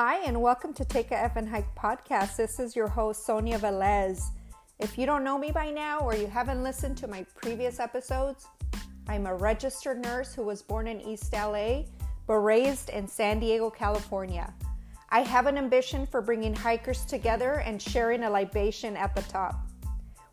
[0.00, 2.36] Hi, and welcome to Take a F and Hike podcast.
[2.36, 4.26] This is your host, Sonia Velez.
[4.78, 8.46] If you don't know me by now or you haven't listened to my previous episodes,
[9.08, 11.82] I'm a registered nurse who was born in East LA
[12.28, 14.54] but raised in San Diego, California.
[15.10, 19.56] I have an ambition for bringing hikers together and sharing a libation at the top.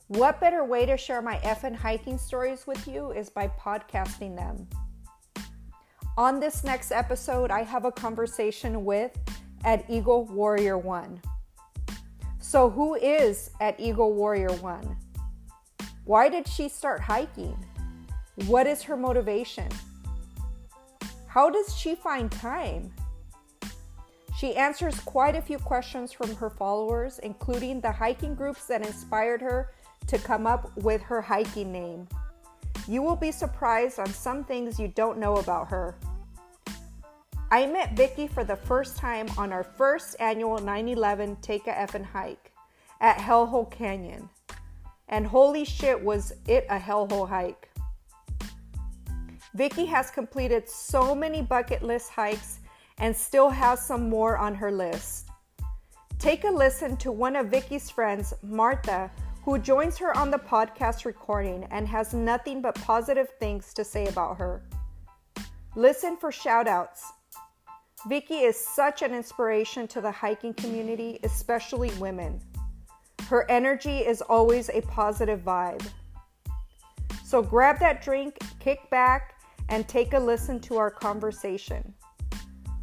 [0.09, 4.35] What better way to share my F and hiking stories with you is by podcasting
[4.35, 4.67] them.
[6.17, 9.17] On this next episode, I have a conversation with
[9.65, 11.19] at Eagle Warrior One.
[12.39, 14.95] So, who is at Eagle Warrior One?
[16.05, 17.57] Why did she start hiking?
[18.45, 19.67] What is her motivation?
[21.27, 22.93] How does she find time?
[24.37, 29.41] She answers quite a few questions from her followers, including the hiking groups that inspired
[29.41, 29.71] her
[30.07, 32.07] to come up with her hiking name.
[32.87, 35.95] You will be surprised on some things you don't know about her.
[37.51, 42.03] I met Vicky for the first time on our first annual 9/11 Take a Effin'
[42.03, 42.51] Hike
[42.99, 44.29] at Hellhole Canyon.
[45.07, 47.69] And holy shit was it a hellhole hike.
[49.53, 52.59] Vicky has completed so many bucket list hikes
[52.97, 55.29] and still has some more on her list.
[56.17, 59.11] Take a listen to one of Vicky's friends, Martha,
[59.43, 64.07] who joins her on the podcast recording and has nothing but positive things to say
[64.07, 64.63] about her.
[65.75, 67.13] Listen for shout outs
[68.07, 72.39] Vicky is such an inspiration to the hiking community, especially women.
[73.27, 75.83] Her energy is always a positive vibe.
[77.23, 81.95] So grab that drink, kick back, and take a listen to our conversation.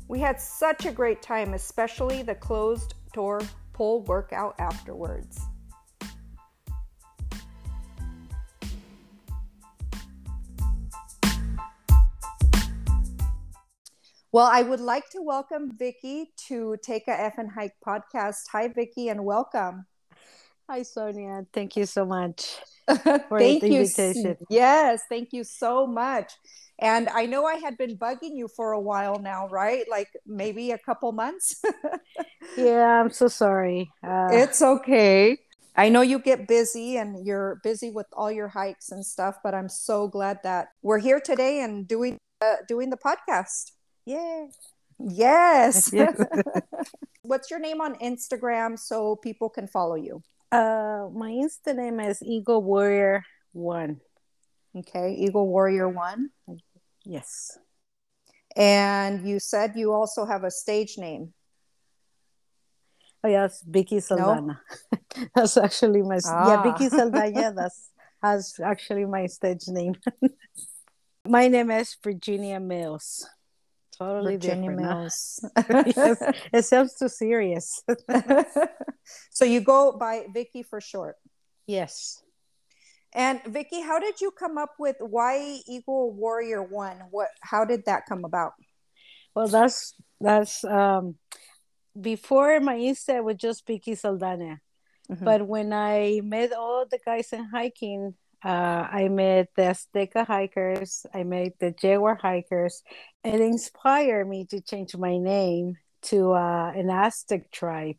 [0.08, 3.40] We had such a great time, especially the closed door
[3.72, 5.40] pole workout afterwards.
[14.32, 18.44] Well, I would like to welcome Vicky to Take a F and Hike podcast.
[18.52, 19.84] Hi, Vicky, and welcome.
[20.70, 21.44] Hi, Sonia.
[21.52, 22.56] Thank you so much
[22.88, 24.38] for thank the invitation.
[24.40, 24.46] You.
[24.48, 26.32] Yes, thank you so much.
[26.78, 29.84] And I know I had been bugging you for a while now, right?
[29.90, 31.62] Like maybe a couple months.
[32.56, 33.90] yeah, I'm so sorry.
[34.02, 35.40] Uh, it's okay.
[35.76, 39.54] I know you get busy and you're busy with all your hikes and stuff, but
[39.54, 43.72] I'm so glad that we're here today and doing uh, doing the podcast.
[44.04, 44.46] Yeah.
[44.98, 45.92] Yes.
[47.22, 50.22] What's your name on Instagram so people can follow you?
[50.50, 54.00] Uh, my Insta name is Eagle Warrior One.
[54.76, 56.30] Okay, Eagle Warrior One.
[57.04, 57.58] Yes.
[58.54, 61.32] And you said you also have a stage name.
[63.24, 64.60] Oh yes, Vicky Saldana.
[64.92, 65.26] No?
[65.34, 66.48] that's actually my ah.
[66.48, 67.52] yeah, Vicky Saldana.
[67.54, 67.90] That's
[68.20, 69.94] that's actually my stage name.
[71.26, 73.26] my name is Virginia Mills
[73.96, 74.80] totally Virginia different.
[74.80, 75.44] Mills.
[75.96, 76.22] yes,
[76.52, 77.82] it sounds too serious.
[79.30, 81.16] so you go by Vicky for short.
[81.66, 82.22] Yes.
[83.14, 86.96] And Vicky, how did you come up with why Eagle Warrior One?
[87.10, 87.28] What?
[87.42, 88.52] How did that come about?
[89.34, 91.16] Well, that's that's um,
[92.00, 94.60] before my Insta was just Vicky Saldana,
[95.10, 95.24] mm-hmm.
[95.24, 98.14] but when I met all the guys in hiking,
[98.44, 102.82] uh, I met the Azteca hikers, I met the Jaguar hikers.
[103.22, 107.96] It inspired me to change my name to uh, an Aztec tribe.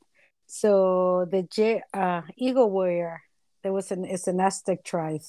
[0.48, 3.22] So the J- uh, Eagle Warrior,
[3.64, 5.22] there was an it's an Aztec tribe.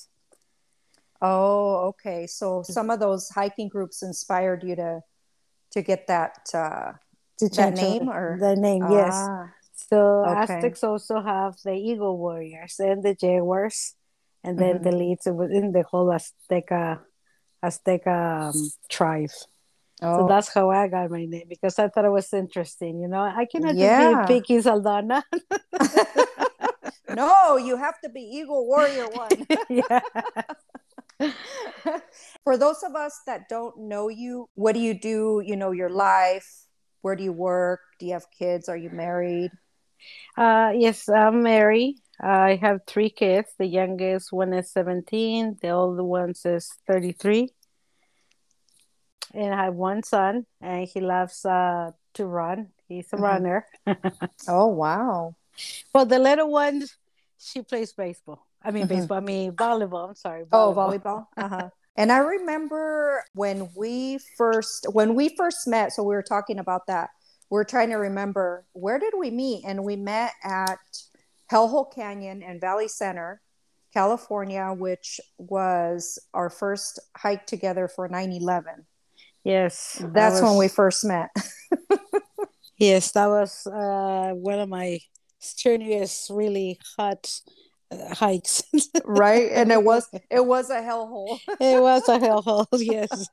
[1.22, 2.26] Oh, okay.
[2.26, 5.00] So some of those hiking groups inspired you to
[5.70, 6.92] to get that uh,
[7.38, 9.28] to that name or the name, ah, yes.
[9.90, 10.42] So okay.
[10.42, 13.94] Aztecs also have the Eagle Warriors and the Jaguars
[14.44, 14.84] and then mm-hmm.
[14.84, 17.00] the leads within the whole Azteca
[17.64, 19.30] Azteca um, tribe.
[20.02, 20.18] Oh.
[20.18, 23.00] So that's how I got my name because I thought it was interesting.
[23.00, 24.12] You know, I cannot yeah.
[24.12, 25.24] just be Vicky Saldana.
[27.14, 29.46] no, you have to be Eagle Warrior One.
[29.70, 30.00] yeah.
[32.44, 35.42] For those of us that don't know you, what do you do?
[35.44, 36.66] You know, your life.
[37.00, 37.80] Where do you work?
[37.98, 38.68] Do you have kids?
[38.68, 39.50] Are you married?
[40.36, 41.96] Uh, yes, I'm married.
[42.20, 43.48] I have three kids.
[43.58, 47.48] The youngest one is 17, the older one is 33.
[49.34, 52.68] And I have one son, and he loves uh, to run.
[52.88, 53.24] He's a mm-hmm.
[53.24, 53.66] runner.
[54.48, 55.34] oh, wow.
[55.92, 56.84] Well, the little one,
[57.38, 58.46] she plays baseball.
[58.62, 58.96] I mean, mm-hmm.
[58.96, 60.08] baseball, I mean, volleyball.
[60.08, 60.44] I'm sorry.
[60.52, 61.26] Oh, volleyball.
[61.36, 61.44] Oh, volleyball.
[61.44, 61.68] Uh-huh.
[61.96, 66.86] and I remember when we first when we first met, so we were talking about
[66.86, 67.10] that.
[67.50, 69.64] We are trying to remember where did we meet?
[69.66, 70.78] And we met at
[71.54, 73.40] Hellhole Canyon and Valley Center,
[73.92, 78.86] California, which was our first hike together for 9 11.
[79.44, 80.02] Yes.
[80.12, 80.42] That's was...
[80.42, 81.30] when we first met.
[82.78, 84.98] Yes, that was uh, one of my
[85.38, 87.30] strenuous, really hot
[87.90, 88.64] uh, hikes.
[89.04, 91.38] right, and it was it was a hellhole.
[91.60, 92.66] it was a hellhole.
[92.72, 93.28] Yes.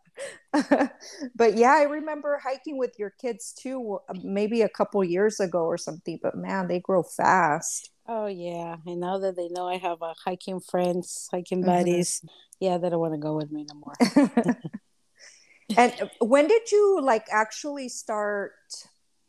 [1.35, 5.77] but yeah, I remember hiking with your kids too, maybe a couple years ago or
[5.77, 6.19] something.
[6.21, 7.90] But man, they grow fast.
[8.07, 12.65] Oh yeah, and now that they know I have a hiking friends, hiking buddies, mm-hmm.
[12.65, 14.55] yeah, they don't want to go with me no more.
[15.77, 18.53] and when did you like actually start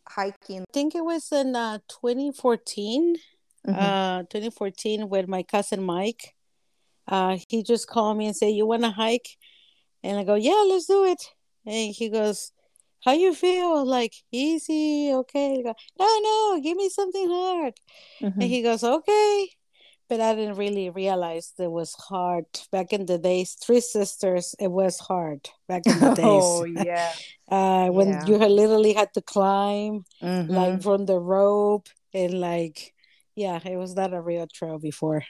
[0.09, 0.63] hiking?
[0.63, 3.17] I think it was in uh, 2014.
[3.65, 3.79] Mm-hmm.
[3.79, 6.35] Uh, 2014 with my cousin Mike.
[7.07, 9.37] Uh, he just called me and said, "You want to hike?"
[10.03, 11.23] And I go, "Yeah, let's do it."
[11.65, 12.53] And he goes,
[13.05, 13.85] "How you feel?
[13.85, 15.11] Like easy?
[15.13, 17.75] Okay?" Go, "No, no, give me something hard."
[18.21, 18.41] Mm-hmm.
[18.41, 19.49] And he goes, "Okay."
[20.13, 23.55] but I didn't really realize it was hard back in the days.
[23.55, 26.27] Three Sisters, it was hard back in the days.
[26.27, 27.13] oh yeah,
[27.51, 28.27] uh, when yeah.
[28.27, 30.53] you literally had to climb mm-hmm.
[30.53, 32.93] like from the rope and like,
[33.35, 35.25] yeah, it was not a real trail before.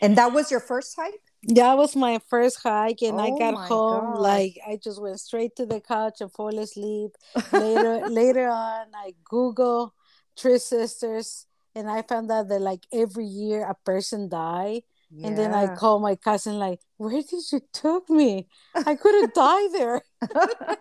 [0.00, 1.20] And that was your first hike.
[1.48, 4.20] That was my first hike, and oh I got home God.
[4.20, 7.12] like I just went straight to the couch and fall asleep.
[7.52, 9.94] Later, later on, I Google
[10.36, 14.82] Three Sisters and I found out that like every year a person die.
[15.10, 15.28] Yeah.
[15.28, 18.48] And then I call my cousin like, "Where did you took me?
[18.74, 20.02] I could have died there."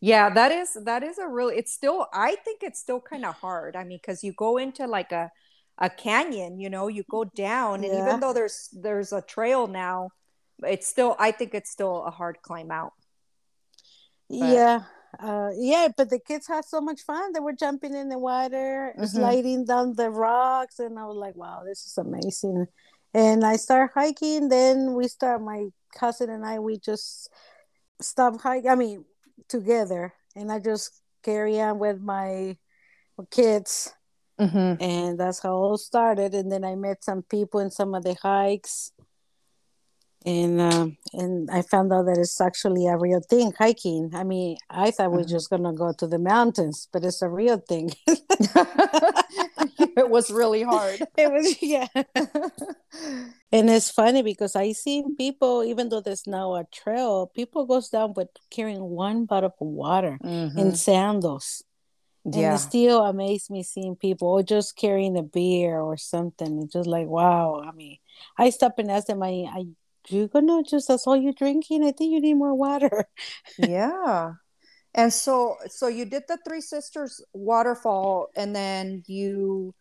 [0.00, 1.48] yeah, that is that is a real.
[1.48, 2.06] It's still.
[2.12, 3.76] I think it's still kind of hard.
[3.76, 5.30] I mean, because you go into like a
[5.82, 8.06] a canyon, you know, you go down, and yeah.
[8.06, 10.10] even though there's there's a trail now,
[10.62, 11.16] it's still.
[11.18, 12.92] I think it's still a hard climb out.
[14.30, 14.82] But, yeah,
[15.18, 17.32] uh, yeah, but the kids had so much fun.
[17.32, 19.04] They were jumping in the water, mm-hmm.
[19.06, 22.66] sliding down the rocks, and I was like, "Wow, this is amazing!"
[23.12, 24.48] And I start hiking.
[24.48, 25.42] Then we start.
[25.42, 25.66] My
[25.98, 27.28] cousin and I, we just
[28.00, 28.70] stop hiking.
[28.70, 29.04] I mean,
[29.48, 32.56] together, and I just carry on with my
[33.32, 33.92] kids,
[34.46, 34.82] mm-hmm.
[34.82, 36.34] and that's how it all started.
[36.34, 38.92] And then I met some people in some of the hikes
[40.24, 44.10] and um, and I found out that it's actually a real thing hiking.
[44.14, 45.30] I mean, I thought we are mm-hmm.
[45.30, 47.92] just gonna go to the mountains, but it's a real thing.
[49.96, 51.02] it was really hard.
[51.16, 51.86] It was yeah.
[53.52, 57.88] and it's funny because I see people, even though there's now a trail, people goes
[57.88, 60.58] down with carrying one bottle of water mm-hmm.
[60.58, 61.62] and sandals.
[62.24, 62.46] Yeah.
[62.50, 66.62] And it still amazed me seeing people or just carrying a beer or something.
[66.62, 67.62] It's just like wow.
[67.66, 67.98] I mean,
[68.38, 69.66] I stop and ask them, I, I
[70.08, 71.84] you're gonna just that's all you're drinking.
[71.84, 73.06] I think you need more water.
[73.58, 74.32] yeah.
[74.94, 79.74] And so so you did the Three Sisters waterfall and then you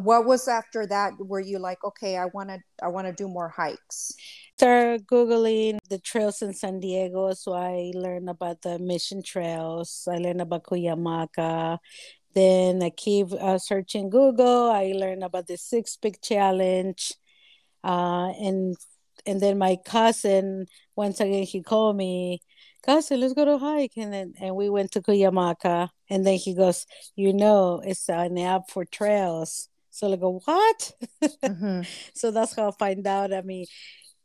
[0.00, 3.28] what was after that were you like okay i want to i want to do
[3.28, 4.14] more hikes
[4.56, 10.08] start googling the trails in san diego so i learned about the mission trails.
[10.10, 11.78] I learned about cuyamaca
[12.34, 14.70] then i keep uh, searching google.
[14.70, 17.12] I learned about the six peak challenge
[17.84, 18.76] uh, and
[19.26, 20.66] and then my cousin
[20.96, 22.40] once again he called me
[22.82, 23.92] cousin let's go to hike.
[23.96, 26.86] And then and we went to Cuyamaca and then he goes
[27.16, 29.68] you know it's an app for trails.
[29.90, 30.92] So I go what?
[31.46, 31.82] Mm-hmm.
[32.14, 33.66] so that's how I find out I mean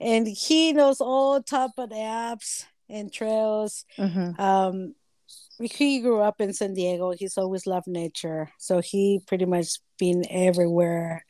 [0.02, 4.40] and he knows all top of the apps and trails mm-hmm.
[4.42, 4.96] um
[5.60, 10.26] he grew up in San Diego he's always loved nature so he pretty much been
[10.30, 11.24] everywhere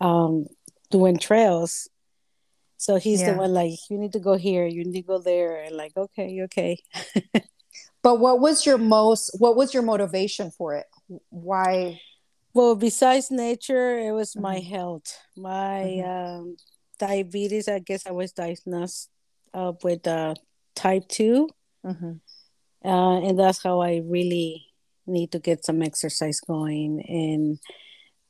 [0.00, 0.46] um
[0.90, 1.88] doing trails
[2.78, 3.32] so he's yeah.
[3.32, 5.96] the one like, you need to go here, you need to go there, and like,
[5.96, 6.78] okay, okay.
[8.02, 10.86] but what was your most what was your motivation for it?
[11.28, 12.00] Why?
[12.54, 14.42] Well, besides nature, it was mm-hmm.
[14.42, 15.18] my health.
[15.36, 16.40] My mm-hmm.
[16.40, 16.56] um,
[16.98, 19.08] diabetes, I guess I was diagnosed
[19.54, 20.34] uh, with uh,
[20.74, 21.48] type 2
[21.86, 22.12] mm-hmm.
[22.88, 24.66] uh, and that's how I really
[25.06, 27.58] need to get some exercise going and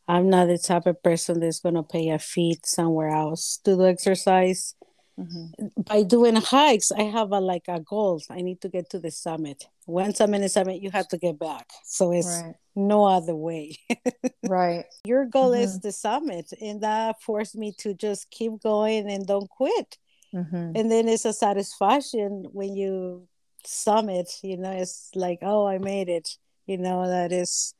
[0.09, 3.77] I'm not the type of person that's going to pay a fee somewhere else to
[3.77, 4.75] do exercise.
[5.21, 5.83] Mm-hmm.
[5.83, 8.23] By doing hikes, I have a like a goal.
[8.31, 9.67] I need to get to the summit.
[9.89, 11.71] Once I'm in the summit, you have to get back.
[11.85, 12.55] So it's right.
[12.77, 13.79] no other way.
[14.47, 14.85] right.
[15.07, 15.63] Your goal mm-hmm.
[15.63, 19.97] is the summit, and that forced me to just keep going and don't quit.
[20.35, 20.73] Mm-hmm.
[20.77, 23.27] And then it's a satisfaction when you
[23.65, 24.31] summit.
[24.43, 26.37] You know, it's like, oh, I made it.
[26.67, 27.75] You know, that is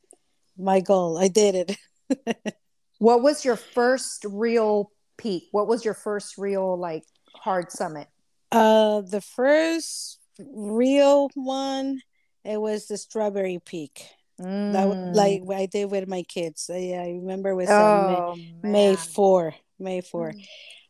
[0.57, 1.19] my goal.
[1.19, 1.77] I did
[2.09, 2.55] it.
[2.97, 5.43] what was your first real peak?
[5.51, 7.03] What was your first real like
[7.35, 8.07] hard summit?
[8.51, 12.01] Uh, the first real one,
[12.43, 14.05] it was the Strawberry Peak.
[14.39, 14.71] Mm.
[14.71, 16.69] That like I did with my kids.
[16.73, 20.33] I, I remember with oh, May, May, four, May four.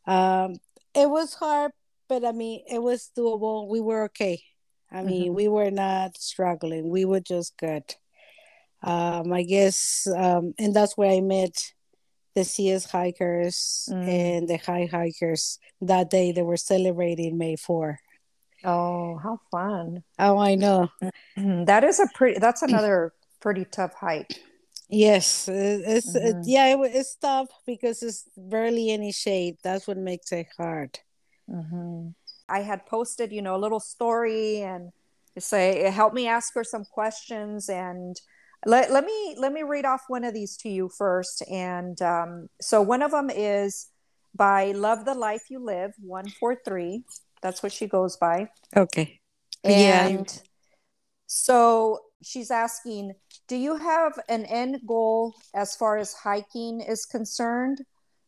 [0.07, 0.11] Mm.
[0.11, 0.55] Um,
[0.93, 1.71] it was hard,
[2.07, 3.67] but I mean, it was doable.
[3.67, 4.43] We were okay.
[4.91, 5.35] I mean, mm-hmm.
[5.35, 6.89] we were not struggling.
[6.89, 7.83] We were just good.
[8.81, 11.73] um, I guess, um, and that's where I met
[12.35, 14.07] the CS hikers mm.
[14.07, 16.31] and the high hikers that day.
[16.31, 17.99] They were celebrating May 4.
[18.63, 20.03] Oh, how fun!
[20.17, 20.89] Oh, I know.
[21.37, 22.39] that is a pretty.
[22.39, 24.39] That's another pretty tough hike.
[24.89, 26.39] Yes, it's mm-hmm.
[26.41, 29.57] it, yeah, it, it's tough because it's barely any shade.
[29.63, 30.99] That's what makes it hard.
[31.49, 32.09] Mm-hmm.
[32.49, 34.91] I had posted, you know, a little story and
[35.37, 38.19] say, help me ask her some questions and
[38.65, 42.49] let, let me let me read off one of these to you first and um,
[42.59, 43.87] so one of them is
[44.35, 47.03] by love the life you live 143
[47.41, 49.19] that's what she goes by okay
[49.63, 50.41] and yeah.
[51.27, 53.13] so she's asking
[53.47, 57.81] do you have an end goal as far as hiking is concerned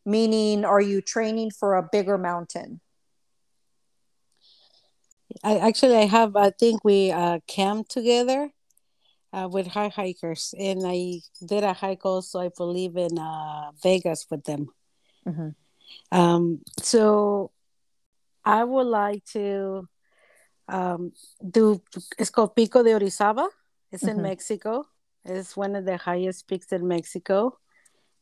[0.04, 2.80] meaning are you training for a bigger mountain
[5.42, 8.50] I actually I have I think we uh, camped together
[9.32, 14.26] uh, with high hikers, and I did a hike also I believe in uh, Vegas
[14.30, 14.68] with them.
[15.26, 16.18] Mm-hmm.
[16.18, 17.50] Um, so
[18.44, 19.88] I would like to
[20.68, 21.12] um,
[21.48, 21.82] do.
[22.18, 23.48] It's called Pico de Orizaba.
[23.90, 24.18] It's mm-hmm.
[24.18, 24.84] in Mexico.
[25.24, 27.58] It's one of the highest peaks in Mexico,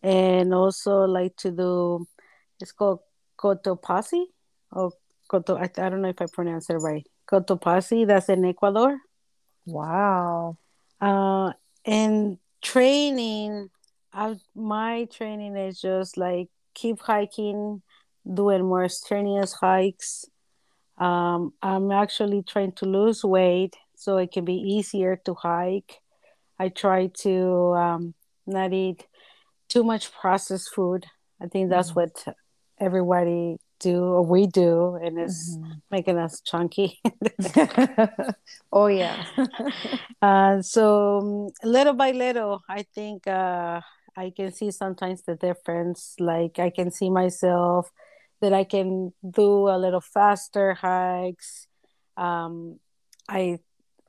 [0.03, 2.07] and also like to do.
[2.61, 3.01] It's called
[3.39, 4.25] Cotopaxi
[4.73, 4.93] or
[5.31, 7.07] Coto, I, I don't know if I pronounce it right.
[7.31, 8.99] Cotopaxi, that's in Ecuador.
[9.65, 10.59] Wow.
[11.01, 11.53] Uh,
[11.85, 13.71] and training,
[14.13, 17.83] I, my training is just like keep hiking,
[18.25, 20.25] doing more strenuous hikes.
[20.99, 26.01] Um, I'm actually trying to lose weight so it can be easier to hike.
[26.59, 28.15] I try to um,
[28.47, 29.07] not eat
[29.69, 31.07] too much processed food.
[31.41, 32.01] I think that's mm-hmm.
[32.01, 32.37] what
[32.79, 35.73] everybody do or we do and it's mm-hmm.
[35.91, 37.01] making us chunky
[38.73, 39.25] oh yeah
[40.23, 43.81] uh, so um, little by little i think uh,
[44.17, 47.91] i can see sometimes the difference like i can see myself
[48.41, 51.67] that i can do a little faster hikes
[52.17, 52.79] um,
[53.29, 53.59] i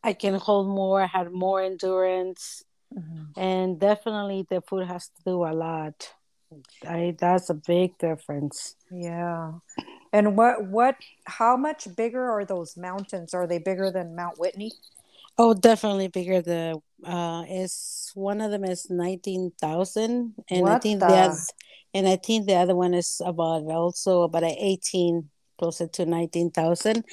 [0.03, 3.39] i can hold more have more endurance mm-hmm.
[3.39, 6.13] and definitely the food has to do a lot
[6.88, 8.75] I that's a big difference.
[8.91, 9.53] Yeah.
[10.13, 10.95] And what what
[11.25, 13.33] how much bigger are those mountains?
[13.33, 14.71] Are they bigger than Mount Whitney?
[15.38, 16.41] Oh, definitely bigger.
[16.41, 21.07] The uh is one of them is nineteen thousand and what I think the?
[21.07, 21.51] that's
[21.93, 27.05] and I think the other one is about also about eighteen closer to nineteen thousand.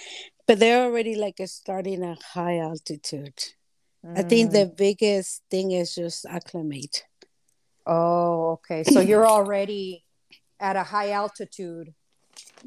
[0.46, 3.38] But they're already like starting a high altitude.
[4.04, 4.18] Mm.
[4.18, 4.76] I think the mm.
[4.76, 7.04] biggest thing is just acclimate.
[7.86, 8.84] Oh, okay.
[8.84, 10.04] So you're already
[10.60, 11.94] at a high altitude.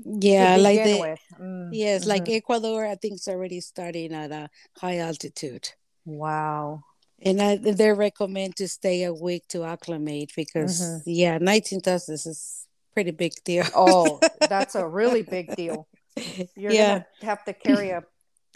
[0.04, 2.10] Yeah, like the, mm, yes, mm-hmm.
[2.10, 5.70] like Ecuador, I think it's already starting at a high altitude.
[6.06, 6.84] Wow.
[7.22, 11.10] And I, they recommend to stay a week to acclimate because mm-hmm.
[11.10, 13.66] yeah, 19,000 is pretty big deal.
[13.76, 15.88] oh, that's a really big deal.
[16.56, 16.90] You're yeah.
[16.90, 18.04] gonna have to carry a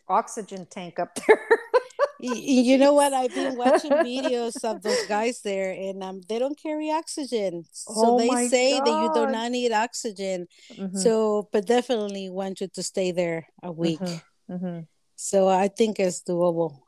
[0.07, 1.47] oxygen tank up there
[2.33, 3.13] you know what?
[3.13, 7.63] I've been watching videos of those guys there, and um, they don't carry oxygen.
[7.71, 8.87] So oh they say God.
[8.87, 10.47] that you do not need oxygen.
[10.73, 10.97] Mm-hmm.
[10.97, 13.99] So, but definitely want you to stay there a week.
[13.99, 14.53] Mm-hmm.
[14.53, 14.79] Mm-hmm.
[15.15, 16.79] So I think it's doable.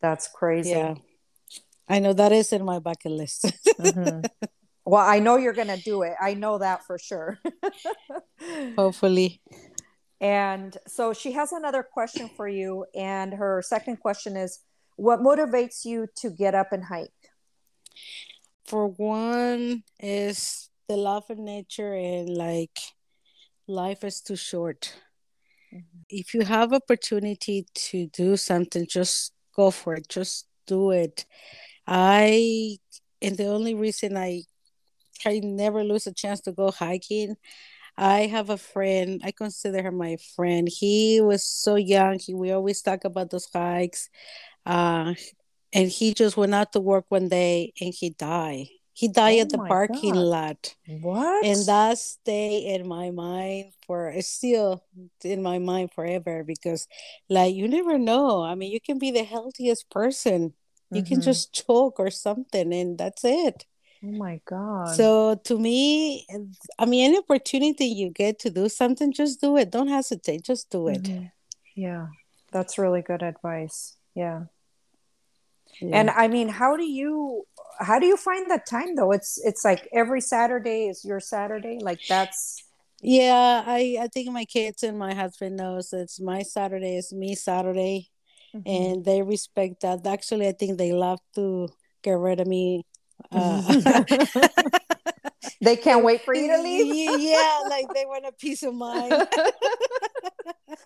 [0.00, 0.70] That's crazy.
[0.70, 0.94] Yeah,
[1.88, 3.44] I know that is in my bucket list.
[3.78, 4.20] Mm-hmm.
[4.84, 6.14] well, I know you're gonna do it.
[6.20, 7.38] I know that for sure.
[8.76, 9.40] Hopefully.
[10.20, 12.86] And so she has another question for you.
[12.94, 14.60] And her second question is
[14.96, 17.10] what motivates you to get up and hike?
[18.66, 22.78] For one, is the love of nature and like
[23.66, 24.94] life is too short.
[25.72, 26.02] Mm-hmm.
[26.08, 30.08] If you have opportunity to do something, just go for it.
[30.08, 31.26] Just do it.
[31.86, 32.78] I
[33.22, 34.42] and the only reason I
[35.24, 37.36] I never lose a chance to go hiking.
[37.96, 39.22] I have a friend.
[39.24, 40.68] I consider her my friend.
[40.70, 42.18] He was so young.
[42.18, 44.10] He, we always talk about those hikes.
[44.66, 45.14] Uh,
[45.72, 48.66] and he just went out to work one day and he died.
[48.92, 50.20] He died oh at the parking God.
[50.20, 50.74] lot.
[51.02, 51.44] What?
[51.44, 54.82] And that stay in my mind for it's still
[55.22, 56.88] in my mind forever because
[57.28, 58.42] like you never know.
[58.42, 60.54] I mean, you can be the healthiest person.
[60.90, 61.08] You mm-hmm.
[61.08, 63.66] can just choke or something and that's it.
[64.02, 64.96] Oh my God.
[64.96, 66.26] So to me,
[66.78, 69.70] I mean, any opportunity you get to do something, just do it.
[69.70, 70.42] Don't hesitate.
[70.42, 71.02] Just do it.
[71.02, 71.26] Mm-hmm.
[71.74, 72.06] Yeah.
[72.50, 73.94] That's really good advice.
[74.14, 74.44] Yeah
[75.80, 75.96] yeah.
[75.98, 77.44] and i mean how do you
[77.80, 81.78] how do you find that time though it's it's like every saturday is your saturday
[81.80, 82.62] like that's
[83.02, 87.34] yeah i i think my kids and my husband knows it's my saturday it's me
[87.34, 88.08] saturday
[88.54, 88.62] mm-hmm.
[88.66, 91.68] and they respect that actually i think they love to
[92.06, 92.86] get rid of me.
[93.32, 93.62] Uh,
[95.60, 97.20] they can't wait for you to leave.
[97.20, 99.10] yeah, like they want a peace of mind.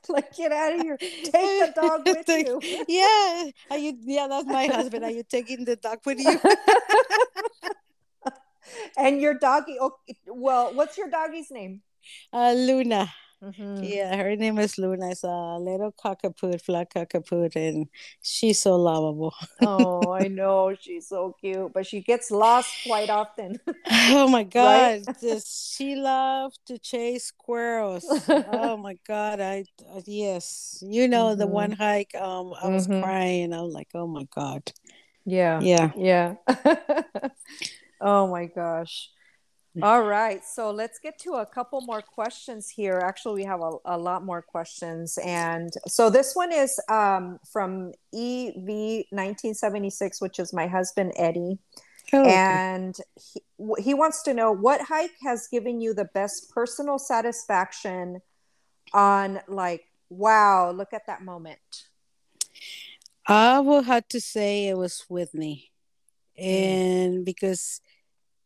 [0.08, 0.96] like get out of here.
[0.96, 2.60] Take the dog with you.
[2.88, 3.96] Yeah, are you?
[4.02, 5.04] Yeah, that's my husband.
[5.04, 6.40] Are you taking the dog with you?
[8.96, 9.76] and your doggy.
[9.80, 9.92] Oh,
[10.26, 11.82] well, what's your doggy's name?
[12.32, 13.12] Uh, Luna.
[13.42, 13.82] Mm-hmm.
[13.84, 15.10] Yeah, her name is Luna.
[15.10, 17.88] It's a little cockapoo, flat cockapoo, and
[18.20, 19.34] she's so lovable.
[19.62, 23.58] oh, I know she's so cute, but she gets lost quite often.
[23.90, 25.20] oh my god, right?
[25.20, 28.04] Does she loves to chase squirrels?
[28.28, 31.40] oh my god, I uh, yes, you know mm-hmm.
[31.40, 32.14] the one hike.
[32.14, 33.02] Um, I was mm-hmm.
[33.02, 33.54] crying.
[33.54, 34.70] I was like, oh my god.
[35.24, 36.34] Yeah, yeah, yeah.
[38.02, 39.10] oh my gosh.
[39.82, 40.44] All right.
[40.44, 43.00] So let's get to a couple more questions here.
[43.04, 45.16] Actually, we have a, a lot more questions.
[45.24, 51.60] And so this one is um, from EV1976, which is my husband, Eddie.
[52.12, 53.40] Oh, and he,
[53.78, 58.20] he wants to know what hike has given you the best personal satisfaction
[58.92, 61.84] on, like, wow, look at that moment?
[63.24, 65.70] I will have to say it was Whitney.
[66.36, 66.44] Mm.
[66.44, 67.80] And because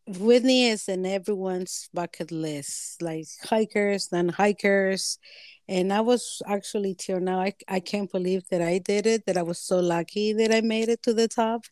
[0.06, 5.18] Whitney is in everyone's bucket list, like hikers, non hikers.
[5.66, 9.38] And I was actually till now, I, I can't believe that I did it, that
[9.38, 11.64] I was so lucky that I made it to the top.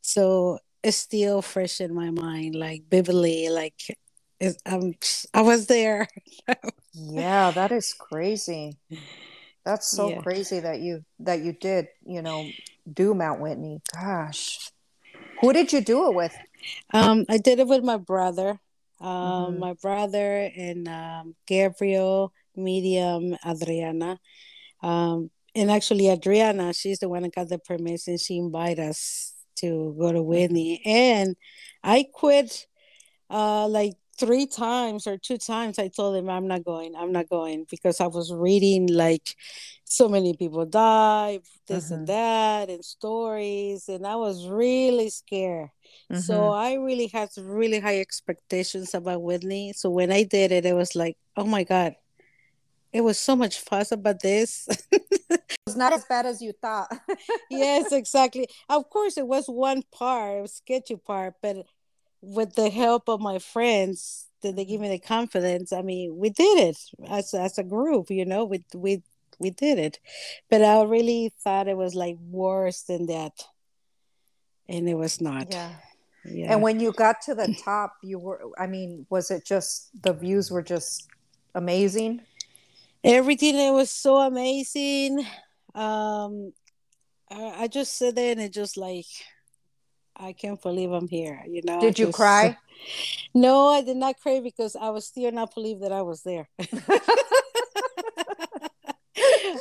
[0.00, 3.80] So it's still fresh in my mind, like vividly, like
[4.40, 4.94] it, um,
[5.34, 6.08] I was there.
[6.92, 8.78] yeah, that is crazy.
[9.64, 10.20] That's so yeah.
[10.20, 12.46] crazy that you that you did, you know,
[12.90, 13.80] do Mount Whitney.
[13.92, 14.70] Gosh.
[15.40, 16.36] Who did you do it with?
[16.92, 18.60] Um, I did it with my brother.
[19.00, 19.58] Um, mm-hmm.
[19.58, 24.18] my brother and um, Gabriel, Medium, Adriana.
[24.82, 28.18] Um, and actually, Adriana, she's the one that got the permission.
[28.18, 30.28] She invited us to go to mm-hmm.
[30.28, 30.82] Whitney.
[30.84, 31.36] And
[31.82, 32.66] I quit
[33.30, 37.28] uh, like three times or two times i told him i'm not going i'm not
[37.28, 39.34] going because i was reading like
[39.84, 42.16] so many people die this and mm-hmm.
[42.16, 45.68] that and stories and i was really scared.
[46.10, 46.20] Mm-hmm.
[46.20, 49.72] so i really had really high expectations about whitney.
[49.74, 51.96] So when i did it it was like oh my god
[52.92, 54.68] it was so much fuss about this.
[55.66, 56.88] It's not as bad as you thought.
[57.50, 58.46] Yes exactly.
[58.68, 61.66] Of course it was one part it was sketchy part but
[62.26, 66.30] with the help of my friends that they give me the confidence i mean we
[66.30, 69.02] did it as, as a group you know we, we
[69.38, 69.98] we did it.
[70.50, 73.32] But i really thought it was like worse than that.
[74.68, 75.48] And it was not.
[75.50, 75.72] Yeah.
[76.24, 76.52] Yeah.
[76.54, 80.12] And when you got to the top you were i mean was it just the
[80.12, 81.06] views were just
[81.54, 82.22] amazing?
[83.02, 85.26] Everything it was so amazing.
[85.74, 86.52] Um
[87.30, 89.06] I, I just sit there and it just like
[90.16, 91.42] I can't believe I'm here.
[91.46, 91.80] You know.
[91.80, 92.56] Did you just, cry?
[93.34, 96.48] No, I did not cry because I was still not believe that I was there.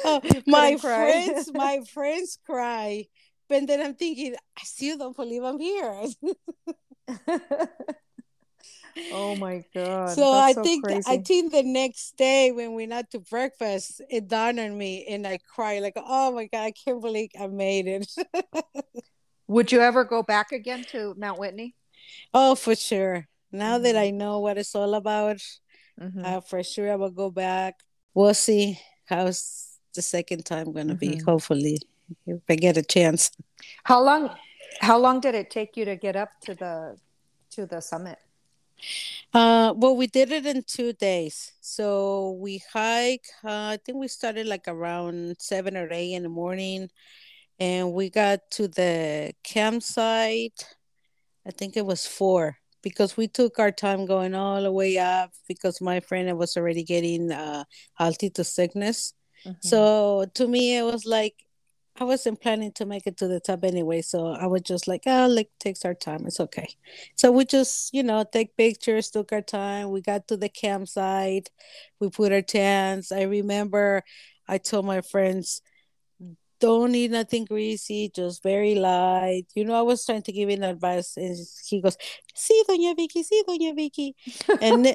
[0.47, 3.05] my friends, my friends cry,
[3.49, 6.05] but then I'm thinking, I still don't believe I'm here.
[9.11, 10.09] oh my god!
[10.09, 11.03] So I so think crazy.
[11.07, 15.25] I think the next day when we went to breakfast, it dawned on me, and
[15.25, 18.07] I cried like, "Oh my god, I can't believe I made it."
[19.47, 21.75] Would you ever go back again to Mount Whitney?
[22.33, 23.27] Oh, for sure.
[23.51, 23.83] Now mm-hmm.
[23.83, 25.37] that I know what it's all about,
[25.99, 26.23] mm-hmm.
[26.23, 27.79] uh, for sure I will go back.
[28.13, 31.17] We'll see how's the second time going to mm-hmm.
[31.17, 31.23] be.
[31.23, 31.79] Hopefully,
[32.25, 33.31] if I get a chance.
[33.83, 34.31] How long?
[34.81, 36.97] How long did it take you to get up to the
[37.51, 38.17] to the summit?
[39.33, 41.53] Uh, well, we did it in two days.
[41.61, 43.25] So we hike.
[43.43, 46.89] Uh, I think we started like around seven or eight in the morning
[47.59, 50.65] and we got to the campsite
[51.45, 55.31] i think it was four because we took our time going all the way up
[55.47, 57.63] because my friend was already getting uh,
[57.99, 59.13] altitude sickness.
[59.45, 59.67] Mm-hmm.
[59.67, 61.35] so to me it was like
[61.99, 65.03] i wasn't planning to make it to the top anyway so i was just like
[65.05, 66.69] oh like takes our time it's okay.
[67.15, 71.49] So we just you know take pictures took our time we got to the campsite
[71.99, 73.11] we put our tents.
[73.11, 74.03] I remember
[74.47, 75.61] i told my friends
[76.63, 79.43] don't eat nothing greasy, just very light.
[79.53, 81.35] You know, I was trying to give him advice, and
[81.67, 81.97] he goes,
[82.33, 84.15] "See, Doña Vicky, see, Doña Vicky,"
[84.61, 84.87] and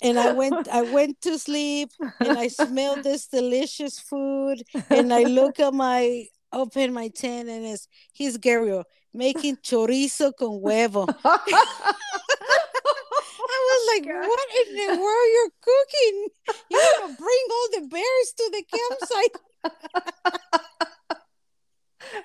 [0.00, 5.24] and I went, I went to sleep, and I smelled this delicious food, and I
[5.24, 11.04] look at my open my tent, and it's he's Gabriel making chorizo con huevo.
[11.06, 11.48] I
[13.68, 16.16] was like, what in the world you're cooking?
[16.70, 19.36] You're gonna bring all the bears to the campsite.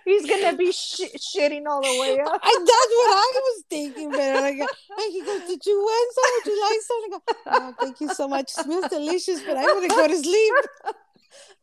[0.05, 2.39] He's gonna be sh- shitting all the way up.
[2.41, 6.31] I, that's what I was thinking, but like, and he goes, "Did you want some?
[6.35, 8.51] Would you like some?" I go, "Oh, thank you so much.
[8.51, 10.53] It smells delicious, but I want to go to sleep."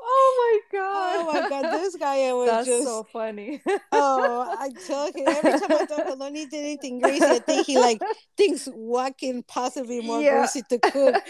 [0.04, 1.16] Oh my god!
[1.16, 3.62] Oh my god, this guy was That's just so funny.
[3.92, 7.24] Oh, I tell him every time I talk, don't need anything greasy.
[7.24, 8.02] I think he like
[8.36, 10.38] thinks what can possibly more Yeah.
[10.40, 11.22] greasy to cook.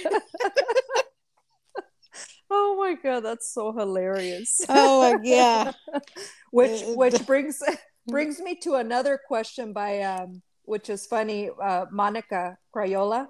[2.55, 4.61] Oh my god, that's so hilarious.
[4.69, 5.73] Oh yeah.
[6.51, 7.63] which which brings
[8.07, 13.29] brings me to another question by um which is funny uh monica crayola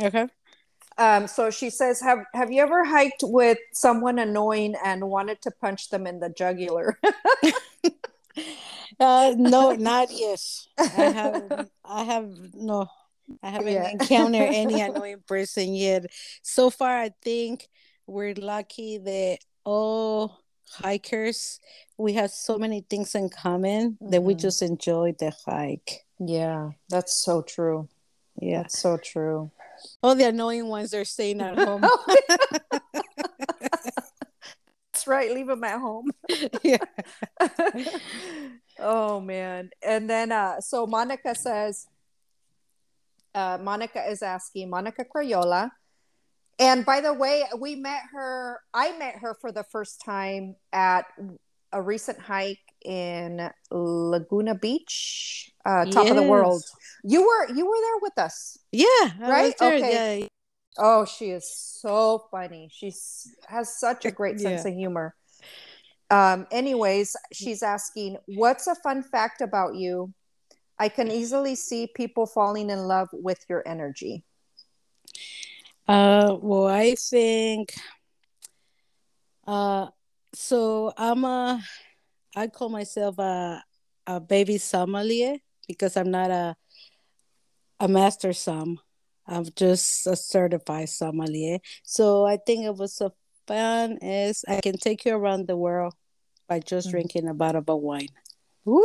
[0.00, 0.28] Okay.
[0.98, 5.50] um so she says have have you ever hiked with someone annoying and wanted to
[5.50, 6.98] punch them in the jugular
[9.00, 10.40] Uh, no, not yet.
[10.78, 11.52] I have.
[11.84, 12.86] I have no.
[13.42, 13.88] I haven't Yeah.
[13.90, 16.06] encountered any annoying person yet.
[16.42, 17.68] So far, I think
[18.06, 20.38] we're lucky that all
[20.70, 21.60] hikers
[21.98, 24.38] we have so many things in common that we Mhm.
[24.40, 26.04] just enjoy the hike.
[26.18, 27.88] yeah that's so true
[28.40, 28.62] Yeah.
[28.62, 29.50] that's so true
[30.02, 31.82] All the annoying ones are staying at home.
[34.92, 36.10] that's right leave them at home
[36.62, 36.78] yeah.
[38.78, 41.86] oh man and then uh so monica says
[43.34, 45.70] uh monica is asking monica crayola
[46.58, 51.06] and by the way we met her i met her for the first time at
[51.72, 56.62] a recent hike in laguna beach uh top of the world
[57.04, 58.86] you were you were there with us Yeah.
[59.18, 59.54] Right?
[59.60, 60.20] Okay.
[60.20, 60.26] Yeah.
[60.78, 62.70] Oh, she is so funny.
[62.72, 62.90] She
[63.46, 64.70] has such a great sense Yeah.
[64.70, 65.14] of humor.
[66.10, 70.14] Um, anyways, she's asking, what's a fun fact about you?
[70.78, 74.24] I can easily see people falling in love with your energy.
[75.88, 77.74] Uh, well, I think.
[79.46, 79.88] Uh,
[80.34, 81.60] so I'm a.
[82.34, 83.62] I call myself a
[84.06, 85.36] a baby sommelier
[85.68, 86.56] because I'm not a
[87.80, 88.78] a master som.
[89.26, 91.58] I'm just a certified sommelier.
[91.82, 93.12] So I think it was so
[93.46, 95.94] fun is I can take you around the world
[96.48, 96.92] by just Mhm.
[96.92, 98.08] drinking a bottle of wine.
[98.64, 98.82] Woo!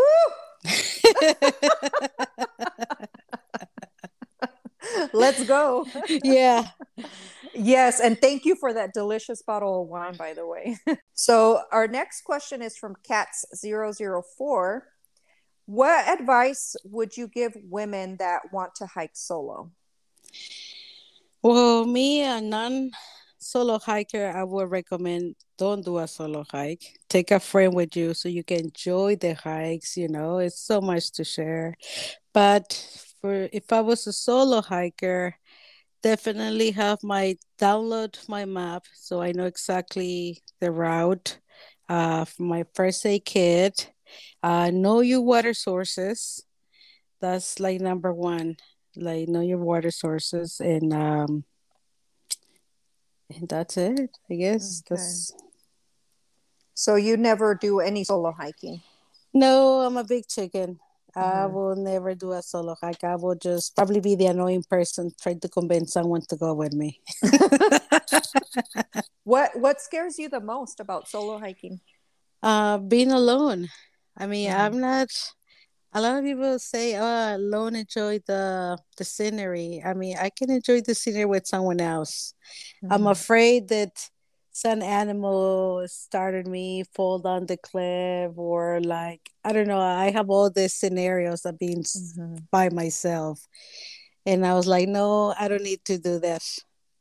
[5.14, 5.86] Let's go.
[6.24, 6.68] yeah.
[7.54, 10.78] Yes, and thank you for that delicious bottle of wine, by the way.
[11.14, 14.82] so, our next question is from Cats004.
[15.66, 19.72] What advice would you give women that want to hike solo?
[21.42, 22.92] Well, me, a non
[23.40, 27.00] solo hiker, I would recommend don't do a solo hike.
[27.10, 29.98] Take a friend with you so you can enjoy the hikes.
[29.98, 31.76] You know, it's so much to share.
[32.34, 32.74] But
[33.28, 35.36] for if I was a solo hiker,
[36.02, 41.40] definitely have my download my map so I know exactly the route.
[41.90, 43.92] Uh, for my first aid kit,
[44.44, 46.46] uh, know your water sources.
[47.20, 48.58] That's like number one
[48.96, 51.44] like know your water sources and um
[53.30, 54.90] and that's it i guess Okay.
[54.90, 55.34] that's
[56.74, 58.82] So, you never do any solo hiking?
[59.34, 60.80] no i'm a big chicken
[61.18, 61.54] i Mhm.
[61.54, 65.40] will never do a solo hike i will just probably be the annoying person trying
[65.40, 67.02] to convince someone to go with me
[69.24, 71.80] What What scares you the most about solo hiking?
[72.44, 73.68] uh being alone
[74.16, 74.60] i mean Mhm.
[74.62, 75.10] i'm not
[75.94, 80.52] a lot of people say oh alone enjoy the the scenery i mean i can
[80.52, 82.34] enjoy the scenery with someone else
[82.92, 83.12] I'm Mhm.
[83.18, 83.94] afraid that
[84.58, 89.80] some animal started me fall down the cliff or like I don't know.
[89.80, 92.42] I have all these scenarios of being Mhm.
[92.50, 93.46] by myself,
[94.26, 96.42] and I was like, no, I don't need to do that.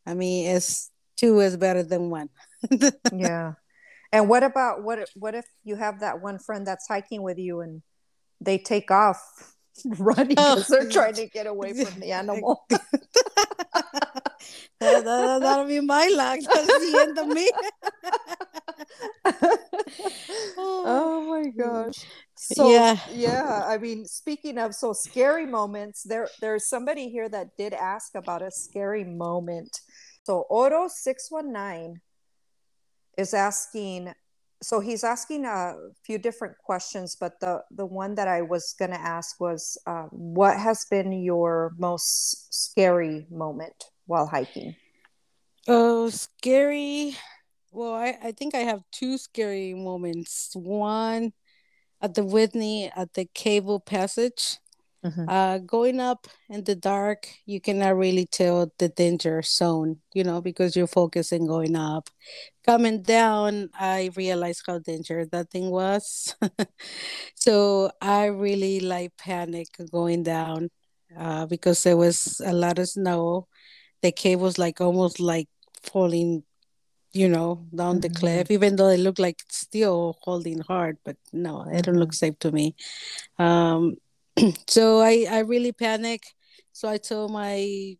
[0.04, 2.28] I mean, it's two is better than one.
[3.10, 3.54] Yeah.
[4.12, 5.08] And what about what?
[5.16, 7.82] What if you have that one friend that's hiking with you and
[8.40, 9.18] they take off
[9.98, 12.66] running because they're trying to get away from the animal?
[14.80, 16.40] That, that, that'll be my luck.
[16.40, 17.50] That's the end of me.
[20.56, 22.04] oh my gosh.
[22.36, 22.98] So Yeah.
[23.12, 28.14] yeah, I mean, speaking of so scary moments, there there's somebody here that did ask
[28.14, 29.80] about a scary moment.
[30.24, 32.00] So Oro 619
[33.16, 34.12] is asking
[34.62, 38.90] so he's asking a few different questions, but the the one that I was going
[38.90, 44.76] to ask was um, what has been your most scary moment while hiking?
[45.68, 47.16] Oh, scary.
[47.72, 50.52] Well, I, I think I have two scary moments.
[50.54, 51.32] One
[52.00, 54.58] at the Whitney at the cable passage.
[55.04, 55.28] Mm-hmm.
[55.28, 60.40] Uh, going up in the dark, you cannot really tell the danger zone, you know,
[60.40, 62.10] because you're focusing going up.
[62.64, 66.34] Coming down, I realized how dangerous that thing was.
[67.36, 70.70] so I really like panic going down
[71.16, 73.46] uh, because there was a lot of snow.
[74.02, 75.48] The cave was like almost like
[75.82, 76.44] falling
[77.16, 78.00] you know, down mm-hmm.
[78.00, 81.96] the cliff, even though it looked like it's still holding hard, but no, it don't
[81.96, 82.14] look mm-hmm.
[82.14, 82.76] safe to me.
[83.38, 83.96] Um,
[84.68, 86.22] so I, I really panic.
[86.72, 87.96] So I told my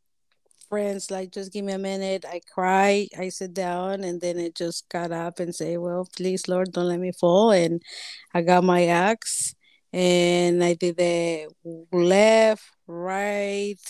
[0.68, 2.26] friends, like, just give me a minute.
[2.28, 6.46] I cry, I sit down, and then it just got up and say, well, please,
[6.46, 7.52] Lord, don't let me fall.
[7.52, 7.82] And
[8.35, 9.54] I got my axe
[9.92, 11.48] and I did the
[11.90, 13.80] left, right,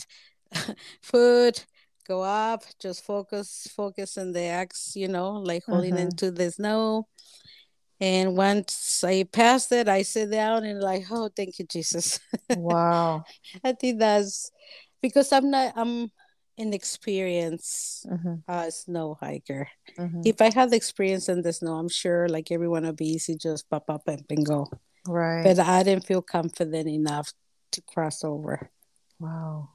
[1.03, 1.67] foot,
[2.07, 6.09] go up, just focus, focus on the axe, you know, like holding mm-hmm.
[6.09, 7.09] into the snow.
[8.01, 12.21] And once I passed it, I sit down and like, oh, thank you, Jesus.
[12.51, 13.25] Wow.
[13.65, 14.51] I think that's
[15.01, 16.11] because I'm not I'm
[16.59, 18.35] inexperienced mm-hmm.
[18.49, 19.69] uh, snow hiker.
[19.99, 20.23] Mm-hmm.
[20.25, 23.37] If I had the experience in the snow, I'm sure like everyone would be easy,
[23.37, 24.69] just pop up and go.
[25.09, 25.43] Right.
[25.43, 27.33] But I didn't feel confident enough
[27.73, 28.71] to cross over.
[29.19, 29.71] Wow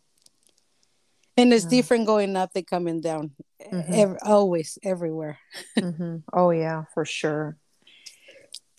[1.42, 1.70] and it's yeah.
[1.70, 3.32] different going up than coming down
[3.72, 3.94] mm-hmm.
[3.94, 5.40] Every, always everywhere
[5.78, 6.18] mm-hmm.
[6.32, 7.58] oh yeah for sure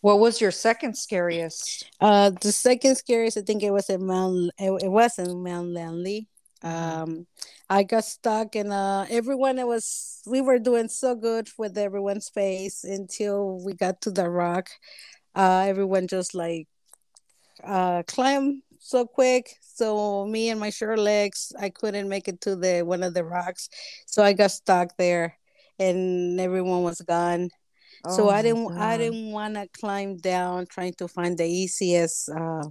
[0.01, 4.53] what was your second scariest uh the second scariest i think it was in mount
[4.59, 6.29] it, it was in mount langley
[6.64, 7.03] mm-hmm.
[7.03, 7.27] um
[7.68, 12.29] i got stuck and uh everyone it was we were doing so good with everyone's
[12.29, 14.68] face until we got to the rock
[15.35, 16.68] uh everyone just like
[17.64, 19.57] uh climb so quick.
[19.62, 23.25] So me and my short legs, I couldn't make it to the one of the
[23.25, 23.68] rocks.
[24.07, 25.38] So I got stuck there
[25.79, 27.51] and everyone was gone.
[28.05, 28.79] Oh so I didn't God.
[28.79, 32.68] I didn't want to climb down trying to find the easiest uh,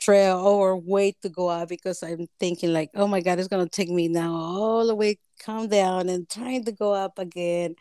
[0.00, 3.68] trail or way to go up because I'm thinking like, oh my God, it's gonna
[3.68, 7.74] take me now all the way come down and trying to go up again.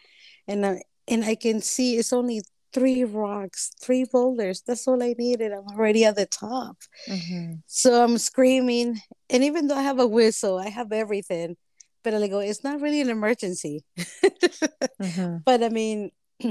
[0.48, 2.42] And I and I can see it's only
[2.74, 4.64] three rocks, three boulders.
[4.66, 5.52] That's all I needed.
[5.52, 6.78] I'm already at the top.
[7.08, 7.56] Mm-hmm.
[7.66, 9.02] So I'm screaming.
[9.30, 11.56] And even though I have a whistle, I have everything.
[12.04, 13.84] But I go, it's not really an emergency.
[13.98, 15.38] mm-hmm.
[15.46, 16.12] But I mean,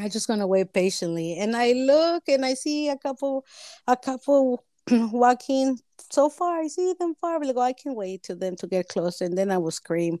[0.00, 1.38] I just gonna wait patiently.
[1.38, 3.44] And I look and I see a couple,
[3.86, 5.78] a couple walking
[6.10, 6.60] so far.
[6.60, 7.40] I see them far.
[7.40, 9.24] But I go, I can wait to them to get closer.
[9.24, 10.18] And then I will scream.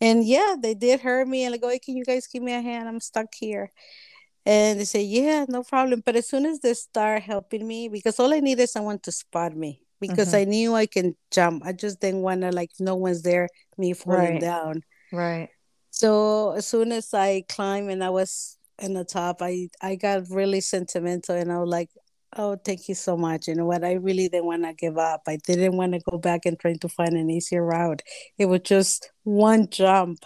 [0.00, 1.44] And yeah, they did hurt me.
[1.44, 2.88] And I go, hey, can you guys give me a hand?
[2.88, 3.72] I'm stuck here.
[4.46, 6.02] And they say, yeah, no problem.
[6.06, 9.10] But as soon as they start helping me, because all I need is someone to
[9.10, 10.36] spot me because mm-hmm.
[10.36, 11.64] I knew I can jump.
[11.66, 14.40] I just didn't want to, like, no one's there, me falling right.
[14.40, 14.82] down.
[15.12, 15.48] Right.
[15.90, 20.30] So as soon as I climbed and I was in the top, I, I got
[20.30, 21.90] really sentimental and I was like,
[22.36, 23.48] oh, thank you so much.
[23.48, 23.82] You know what?
[23.82, 25.22] I really didn't want to give up.
[25.26, 28.02] I didn't want to go back and try to find an easier route.
[28.38, 30.18] It was just one jump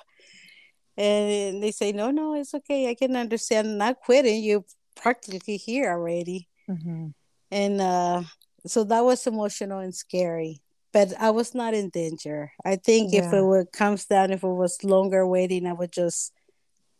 [1.00, 2.90] and they say no no it's okay.
[2.90, 3.78] I can understand.
[3.78, 4.44] Not quitting.
[4.44, 6.48] You're practically here already.
[6.68, 7.08] Mm-hmm.
[7.50, 8.22] and uh,
[8.64, 10.60] so that was emotional and scary
[10.92, 12.52] but i was not in danger.
[12.64, 13.26] I think yeah.
[13.26, 16.32] if it would comes down if it was longer waiting i would just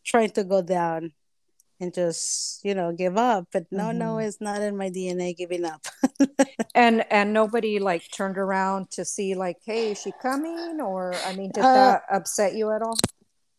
[0.05, 1.13] try to go down
[1.79, 3.47] and just you know give up.
[3.53, 3.99] But no mm-hmm.
[3.99, 5.87] no it's not in my dna giving up.
[6.75, 10.81] And and nobody like turned around to see like hey is she coming?
[10.81, 12.97] Or i mean did uh, that upset you at all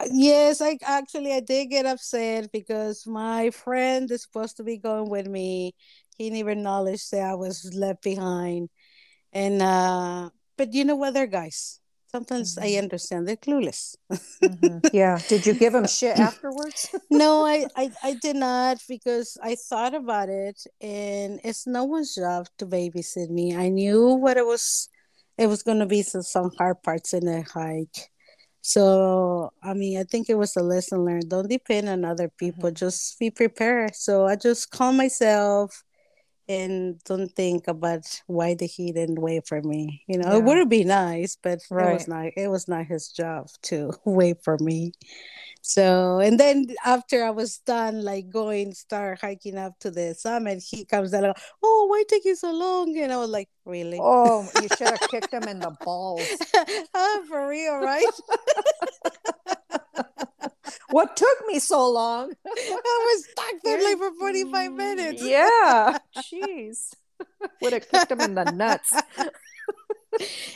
[0.10, 5.10] Yes, I actually I did get upset because my friend is supposed to be going
[5.10, 5.76] with me.
[6.18, 8.70] He never acknowledged that I was left behind.
[9.34, 11.80] And uh but you know what they're guys.
[12.08, 12.66] Sometimes mm-hmm.
[12.66, 13.96] I understand they're clueless.
[14.12, 14.80] mm-hmm.
[14.94, 15.20] Yeah.
[15.28, 16.94] Did you give them shit afterwards?
[17.10, 22.16] no, I, I I did not because I thought about it and it's no one's
[22.16, 23.56] job to babysit me.
[23.56, 24.90] I knew what it was
[25.38, 28.11] it was gonna be some, some hard parts in the hike
[28.62, 31.30] so, I mean, I think it was a lesson learned.
[31.30, 32.76] Don't depend on other people, mm-hmm.
[32.76, 33.95] just be prepared.
[33.95, 35.84] So, I just calm myself
[36.47, 40.04] and don't think about why the he didn't wait for me.
[40.08, 40.38] You know, yeah.
[40.38, 41.89] it would be nice, but right.
[41.89, 44.93] it was not it was not his job to wait for me.
[45.62, 50.63] So, and then after I was done, like going, start hiking up to the summit,
[50.67, 52.97] he comes down, like, oh, why take you so long?
[52.97, 54.00] And I was like, really?
[54.02, 56.28] Oh, you should have kicked him in the balls.
[56.93, 58.06] oh, for real, right?
[60.89, 62.32] what took me so long?
[62.45, 65.24] I was stuck there like for 45 minutes.
[65.24, 65.97] Yeah.
[66.17, 66.93] Jeez.
[67.62, 68.91] Would have kicked him in the nuts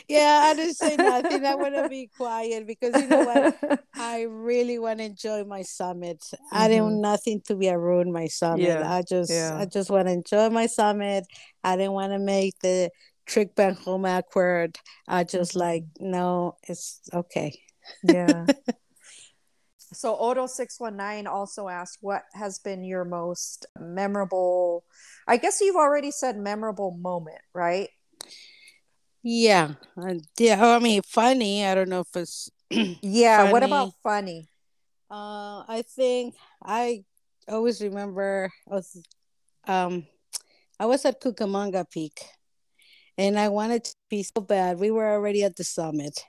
[0.08, 1.44] yeah, I didn't say nothing.
[1.44, 3.80] I want to be quiet because you know what?
[3.94, 6.20] I really want to enjoy my summit.
[6.20, 6.56] Mm-hmm.
[6.56, 8.62] I didn't want nothing to be a ruin my summit.
[8.62, 8.92] Yeah.
[8.92, 9.56] I just yeah.
[9.58, 11.24] I just want to enjoy my summit.
[11.64, 12.90] I didn't want to make the
[13.26, 14.78] trip back home awkward.
[15.08, 15.60] I just mm-hmm.
[15.60, 17.58] like, no, it's okay.
[18.02, 18.46] Yeah.
[19.78, 24.84] so Odo six one nine also asked, "What has been your most memorable?"
[25.26, 27.88] I guess you've already said memorable moment, right?
[29.28, 30.64] Yeah, uh, yeah.
[30.64, 31.66] I mean, funny.
[31.66, 32.48] I don't know if it's.
[32.70, 33.38] yeah.
[33.38, 33.52] Funny.
[33.52, 34.48] What about funny?
[35.10, 37.02] Uh, I think I
[37.48, 39.02] always remember I was,
[39.66, 40.06] um,
[40.78, 42.20] I was at Cucamonga Peak,
[43.18, 44.78] and I wanted to be so bad.
[44.78, 46.22] We were already at the summit,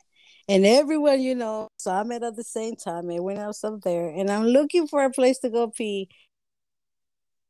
[0.50, 3.12] and everyone, you know, summit at the same time.
[3.12, 6.10] I went out up there, and I'm looking for a place to go pee.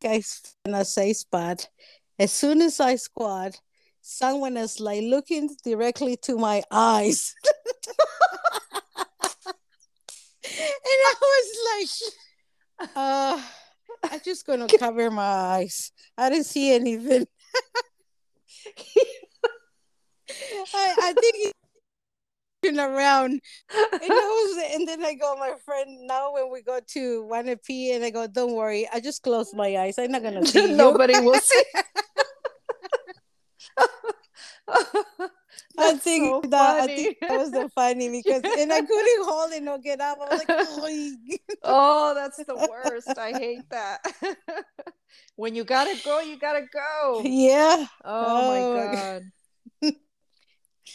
[0.03, 1.69] Guys, in a safe spot.
[2.19, 3.61] As soon as I squat,
[4.07, 7.35] someone is like looking directly to my eyes.
[9.45, 9.53] and
[10.87, 11.89] I was like,
[12.95, 13.41] uh,
[14.09, 15.91] I'm just gonna cover my eyes.
[16.17, 17.27] I didn't see anything.
[20.73, 21.53] I, I think he's
[22.77, 23.39] around
[23.71, 27.91] and was and then I go, my friend, now when we go to wanna pee
[27.93, 29.99] and I go, Don't worry, I just close my eyes.
[29.99, 31.63] I'm not gonna see Nobody will see.
[35.79, 39.51] I think so that I think that was so funny because and I couldn't hold
[39.53, 40.17] it no get up.
[40.19, 43.17] I was like, oh, that's the worst.
[43.17, 43.99] I hate that.
[45.35, 47.21] when you gotta go, you gotta go.
[47.23, 47.85] Yeah.
[48.03, 48.75] Oh, oh.
[48.75, 49.21] my god.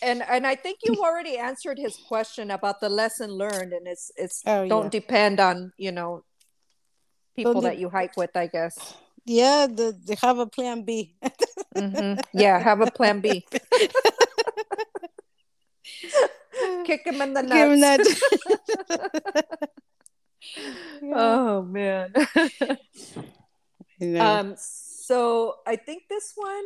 [0.03, 4.11] and and I think you already answered his question about the lesson learned, and it's
[4.17, 5.01] it's oh, don't yeah.
[5.01, 6.25] depend on you know
[7.37, 8.37] people don't that you hike with.
[8.37, 8.95] I guess.
[9.25, 11.15] Yeah, the, they have a plan B.
[11.77, 12.21] mm-hmm.
[12.33, 13.47] Yeah, have a plan B.
[16.85, 18.23] Kick him in the nuts.
[21.15, 22.13] oh man.
[24.19, 26.65] um, so I think this one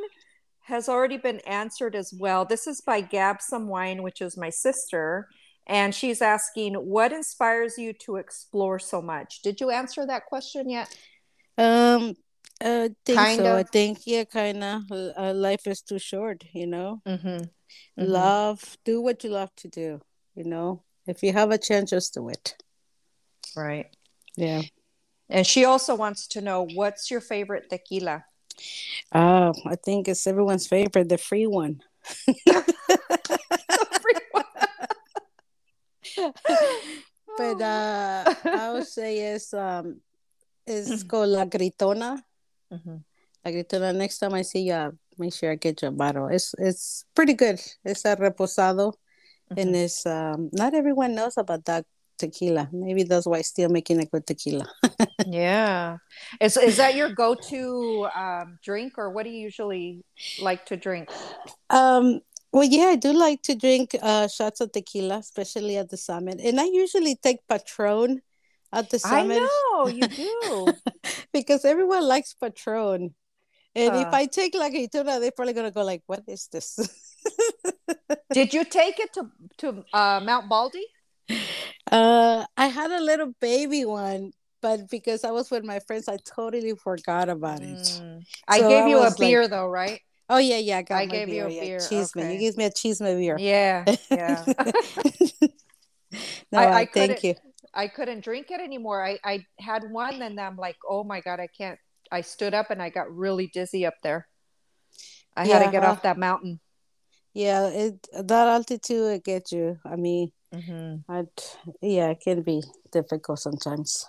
[0.63, 2.45] has already been answered as well.
[2.45, 5.29] This is by Gab Some Wine, which is my sister.
[5.67, 9.43] And she's asking, what inspires you to explore so much?
[9.43, 10.97] Did you answer that question yet?
[11.59, 12.15] Um,
[12.61, 13.53] I think kind so.
[13.53, 13.59] Of?
[13.59, 14.83] I think yeah, kind of.
[14.91, 17.03] Uh, life is too short, you know.
[17.07, 17.29] Mm-hmm.
[17.29, 18.05] Mm-hmm.
[18.13, 20.01] Love, do what you love to do.
[20.35, 22.55] You know, if you have a chance, just do it.
[23.57, 23.87] Right.
[24.37, 24.63] Yeah.
[25.29, 28.25] And she also wants to know what's your favorite tequila.
[29.13, 31.81] Oh, I think it's everyone's favorite, the free one.
[37.37, 40.01] but uh, I would say it's um,
[40.67, 42.23] it's called La Gritona.
[42.73, 42.97] Mm-hmm.
[43.45, 43.95] La Gritona.
[43.95, 46.29] Next time I see you, I'll make sure I get your bottle.
[46.29, 47.61] It's it's pretty good.
[47.85, 49.59] It's a reposado, mm-hmm.
[49.59, 51.85] and it's um, not everyone knows about that
[52.19, 52.69] tequila.
[52.73, 54.67] Maybe that's why still making a good tequila.
[55.27, 55.99] yeah,
[56.41, 60.05] is is that your go to um, drink, or what do you usually
[60.41, 61.09] like to drink?
[61.71, 62.21] Um,
[62.53, 66.41] well, yeah, I do like to drink uh, shots of tequila, especially at the summit,
[66.43, 68.23] and I usually take Patron
[68.73, 69.43] at the summit.
[69.43, 70.73] I know you do
[71.33, 73.15] because everyone likes Patron.
[73.75, 76.79] And uh, if I take La Gritona, they're probably gonna go like, "What is this?"
[78.33, 80.87] did you take it to to uh, Mount Baldy?
[81.91, 86.17] Uh, I had a little baby one, but because I was with my friends, I
[86.25, 87.77] totally forgot about it.
[87.77, 88.25] Mm.
[88.49, 90.01] I gave you a beer like, though, right?
[90.29, 90.83] Oh yeah, yeah.
[90.91, 91.81] I, I gave beer, you a beer.
[91.81, 92.33] Cheese okay.
[92.33, 93.37] You gave me a cheese beer.
[93.39, 94.45] Yeah, yeah.
[96.51, 97.35] no, I, I thank you.
[97.77, 99.05] I couldn't drink it anymore.
[99.05, 101.79] I, I had one and I'm like, oh my God, I can't.
[102.11, 104.27] I stood up and I got really dizzy up there.
[105.37, 106.61] I yeah, had to get off that mountain.
[107.35, 109.79] Yeah, it that altitude it gets you.
[109.85, 111.13] I mean, mm-hmm.
[111.13, 111.29] I'd,
[111.83, 114.09] yeah, it can be difficult sometimes.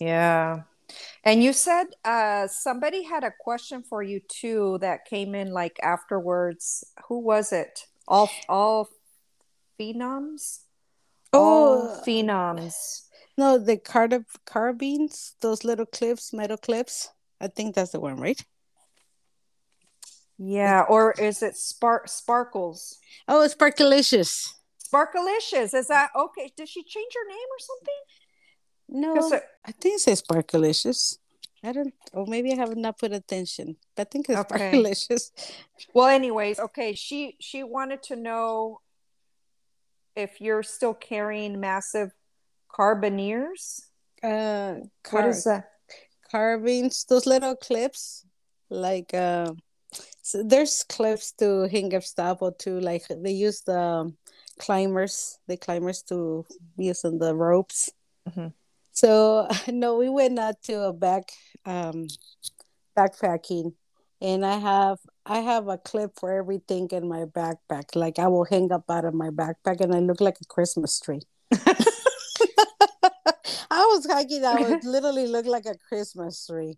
[0.00, 0.62] Yeah.
[1.22, 5.78] And you said uh, somebody had a question for you too that came in like
[5.80, 6.82] afterwards.
[7.06, 7.86] Who was it?
[8.08, 8.88] All all
[9.78, 10.60] phenoms?
[11.32, 13.02] Oh, phenoms.
[13.38, 17.10] No, the card carbines, those little clips, metal clips.
[17.40, 18.44] I think that's the one, right?
[20.42, 22.98] Yeah, or is it spark sparkles?
[23.28, 24.54] Oh, it's Sparkalicious.
[24.82, 25.74] Sparkalicious.
[25.74, 26.50] Is that okay?
[26.56, 28.00] Did she change her name or something?
[28.88, 31.18] No, it, I think it says Sparkalicious.
[31.62, 33.76] I don't, or maybe I have not put attention.
[33.94, 34.72] But I think it's okay.
[34.72, 35.30] Sparkalicious.
[35.92, 36.94] Well, anyways, okay.
[36.94, 38.80] She she wanted to know
[40.20, 42.12] if you're still carrying massive
[42.72, 43.82] carbineers.
[44.22, 45.70] Uh, car- what is that?
[46.30, 48.24] Carvings, those little clips,
[48.68, 49.52] like uh,
[50.22, 54.12] so there's clips to hang up stuff or to like they use the
[54.58, 56.46] climbers, the climbers to
[56.76, 57.90] use on the ropes.
[58.28, 58.48] Mm-hmm.
[58.92, 61.32] So no, we went out to a back
[61.64, 62.06] um,
[62.96, 63.72] backpacking,
[64.20, 67.94] and I have I have a clip for everything in my backpack.
[67.94, 70.98] Like I will hang up out of my backpack, and I look like a Christmas
[71.00, 71.22] tree.
[73.72, 74.44] I was hiking.
[74.44, 76.76] I would literally look like a Christmas tree,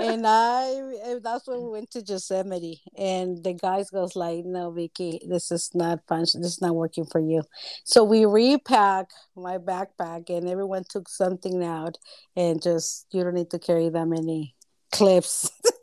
[0.00, 4.72] and I eh, that's when we went to Yosemite, and the guys goes like, "No,
[4.72, 6.22] Vicky, this is not fun.
[6.22, 7.44] This is not working for you."
[7.84, 11.98] So we repack my backpack, and everyone took something out,
[12.34, 14.56] and just you don't need to carry that many
[14.90, 15.50] clips.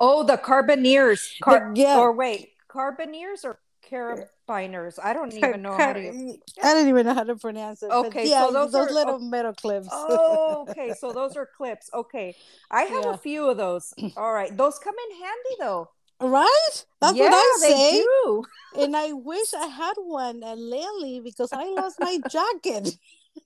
[0.00, 1.40] oh, the carbineers.
[1.40, 1.98] Car- yeah.
[1.98, 4.98] Or wait, carbineers or carabiners.
[5.02, 6.38] I don't even know how to.
[6.62, 7.90] I don't even know how to pronounce it.
[7.90, 9.88] Okay, yeah, so those, those are, little oh, metal clips.
[9.90, 10.94] oh, okay.
[10.98, 11.90] So those are clips.
[11.92, 12.34] Okay,
[12.70, 13.14] I have yeah.
[13.14, 13.92] a few of those.
[14.16, 15.88] All right, those come in handy though.
[16.22, 16.86] Right?
[17.00, 18.02] That's yeah, what I say.
[18.02, 18.44] Do.
[18.78, 22.96] And I wish I had one at Lily because I lost my jacket.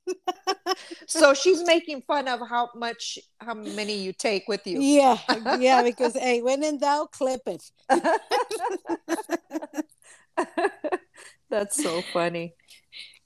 [1.06, 5.16] so she's making fun of how much how many you take with you yeah
[5.60, 7.62] yeah because hey when in doubt clip it
[11.50, 12.54] That's so funny.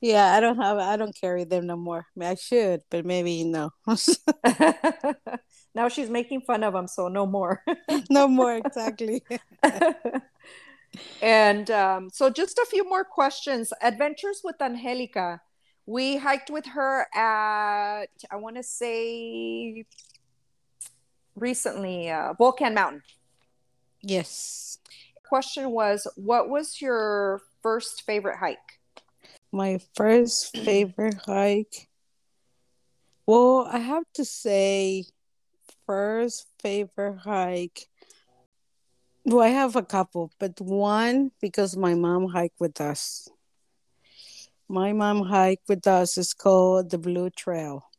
[0.00, 2.06] Yeah, I don't have I don't carry them no more.
[2.20, 3.70] I, I should, but maybe no.
[5.74, 7.62] Now she's making fun of them, so no more.
[8.10, 9.22] no more, exactly.
[11.22, 13.72] and um, so just a few more questions.
[13.82, 15.40] Adventures with Angelica.
[15.86, 19.84] We hiked with her at I want to say
[21.34, 23.02] recently uh, Volcan Mountain.
[24.02, 24.78] Yes
[25.30, 28.80] question was what was your first favorite hike?
[29.52, 31.88] My first favorite hike.
[33.26, 35.04] Well, I have to say,
[35.90, 37.88] first favorite hike.
[39.24, 43.28] Well, I have a couple, but one because my mom hiked with us.
[44.68, 46.16] My mom hiked with us.
[46.16, 47.90] is called the Blue Trail.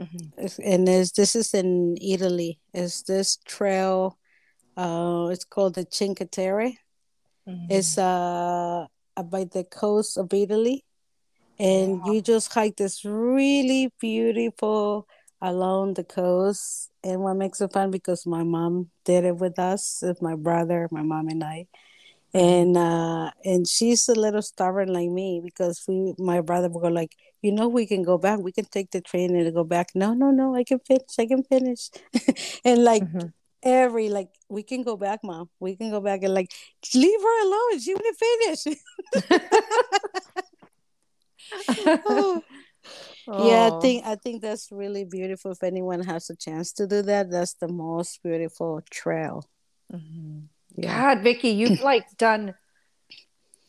[0.00, 0.62] Mm-hmm.
[0.64, 2.60] And is this is in Italy.
[2.72, 4.16] Is this trail
[4.76, 6.72] uh, it's called the Cinque Terre.
[7.46, 7.66] Mm-hmm.
[7.68, 8.86] It's uh,
[9.30, 10.82] by the coast of Italy.
[11.58, 12.12] And wow.
[12.12, 15.06] you just hike this really beautiful
[15.44, 16.90] along the coast.
[17.04, 20.88] And what makes it fun because my mom did it with us, with my brother,
[20.90, 21.66] my mom and I.
[22.32, 26.88] And uh, and she's a little stubborn like me because we my brother will go
[26.88, 28.40] like, you know, we can go back.
[28.40, 29.90] We can take the train and go back.
[29.94, 31.14] No, no, no, I can finish.
[31.18, 31.90] I can finish.
[32.64, 33.28] and like mm-hmm
[33.66, 36.52] every like we can go back mom we can go back and like
[36.94, 38.76] leave her alone she to finish
[42.06, 42.42] oh.
[43.26, 47.02] Yeah i think i think that's really beautiful if anyone has a chance to do
[47.02, 49.44] that that's the most beautiful trail
[49.92, 50.40] mm-hmm.
[50.76, 51.14] yeah.
[51.14, 52.54] god vicky you've like done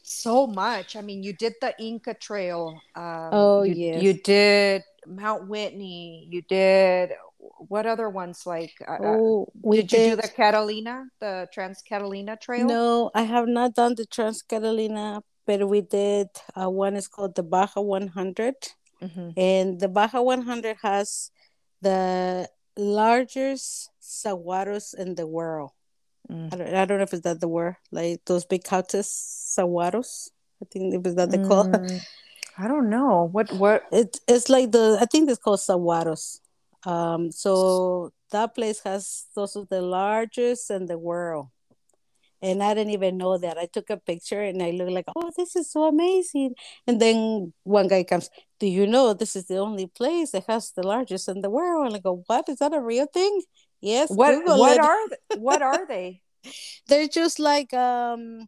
[0.03, 4.03] so much i mean you did the inca trail um, oh you, yes.
[4.03, 7.11] you did mount whitney you did
[7.57, 11.47] what other ones like uh, uh oh we did, did you do the catalina the
[11.53, 16.27] trans catalina trail no i have not done the trans catalina but we did
[16.59, 18.53] uh, one is called the baja 100
[19.01, 19.29] mm-hmm.
[19.37, 21.31] and the baja 100 has
[21.81, 25.71] the largest saguaros in the world
[26.29, 26.53] mm.
[26.53, 30.29] I, don't, I don't know if it's that the word like those big cactus saguaros
[30.61, 31.47] i think it was that they mm.
[31.47, 31.71] call
[32.57, 36.39] I don't know what what it, it's like the I think it's called saguaros
[36.85, 41.47] um, so that place has those of the largest in the world.
[42.45, 43.57] And I didn't even know that.
[43.57, 46.53] I took a picture and I look like, oh, this is so amazing.
[46.85, 48.29] And then one guy comes,
[48.59, 51.87] do you know this is the only place that has the largest in the world?
[51.87, 52.47] And I go, what?
[52.47, 53.41] Is that a real thing?
[53.81, 54.11] Yes.
[54.11, 54.83] What Google what it.
[54.83, 55.37] are they?
[55.37, 56.21] what are they?
[56.87, 58.47] They're just like um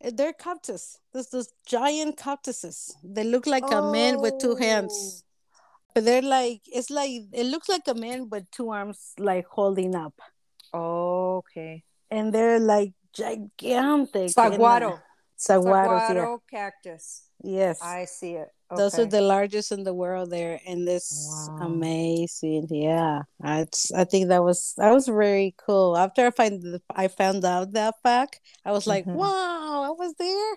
[0.00, 0.96] they're cactus.
[1.12, 2.94] There's those giant cactuses.
[3.02, 3.88] They look like oh.
[3.88, 5.24] a man with two hands.
[5.96, 9.96] But they're like it's like it looks like a man with two arms like holding
[9.96, 10.14] up.
[10.72, 11.82] Oh, okay.
[12.08, 14.30] And they're like gigantic.
[14.30, 15.00] Saguaro.
[15.36, 17.22] Saguaro, Saguaro cactus.
[17.42, 17.80] Yes.
[17.82, 18.48] I see it.
[18.70, 18.82] Okay.
[18.82, 21.66] Those are the largest in the world there, and this wow.
[21.66, 22.68] amazing.
[22.70, 25.96] Yeah, I I think that was that was very cool.
[25.96, 29.18] After I find the, I found out that fact, I was like, mm-hmm.
[29.18, 30.56] wow, I was there.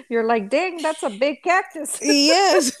[0.08, 1.98] You're like, dang, that's a big cactus.
[2.00, 2.72] yes.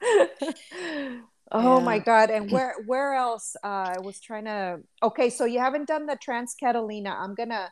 [1.52, 1.84] oh yeah.
[1.84, 2.30] my god!
[2.30, 3.56] And where where else?
[3.62, 4.80] Uh, I was trying to.
[5.02, 7.10] Okay, so you haven't done the Trans Catalina.
[7.10, 7.70] I'm gonna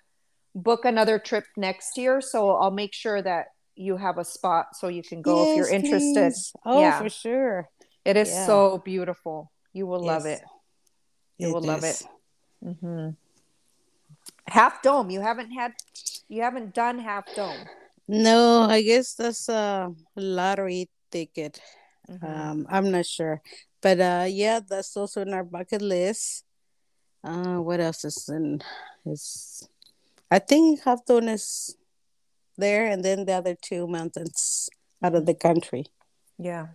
[0.54, 4.88] book another trip next year, so I'll make sure that you have a spot so
[4.88, 6.32] you can go yes, if you're interested.
[6.32, 6.52] Please.
[6.64, 6.98] Oh, yeah.
[6.98, 7.68] for sure.
[8.04, 8.46] It is yeah.
[8.46, 9.52] so beautiful.
[9.72, 10.06] You will yes.
[10.06, 10.42] love it.
[11.38, 11.66] You it will is.
[11.66, 12.02] love it.
[12.64, 13.08] Mm-hmm.
[14.48, 15.10] Half Dome.
[15.10, 15.72] You haven't had
[16.28, 17.66] you haven't done Half Dome.
[18.08, 21.60] No, I guess that's a lottery ticket.
[22.08, 22.24] Mm-hmm.
[22.24, 23.42] Um, I'm not sure,
[23.80, 26.44] but uh, yeah, that's also in our bucket list.
[27.22, 28.62] Uh, what else is in?
[29.04, 29.68] Is
[30.30, 31.76] I think Half Dome is
[32.56, 34.68] there, and then the other two mountains
[35.02, 35.86] out of the country.
[36.38, 36.68] Yeah.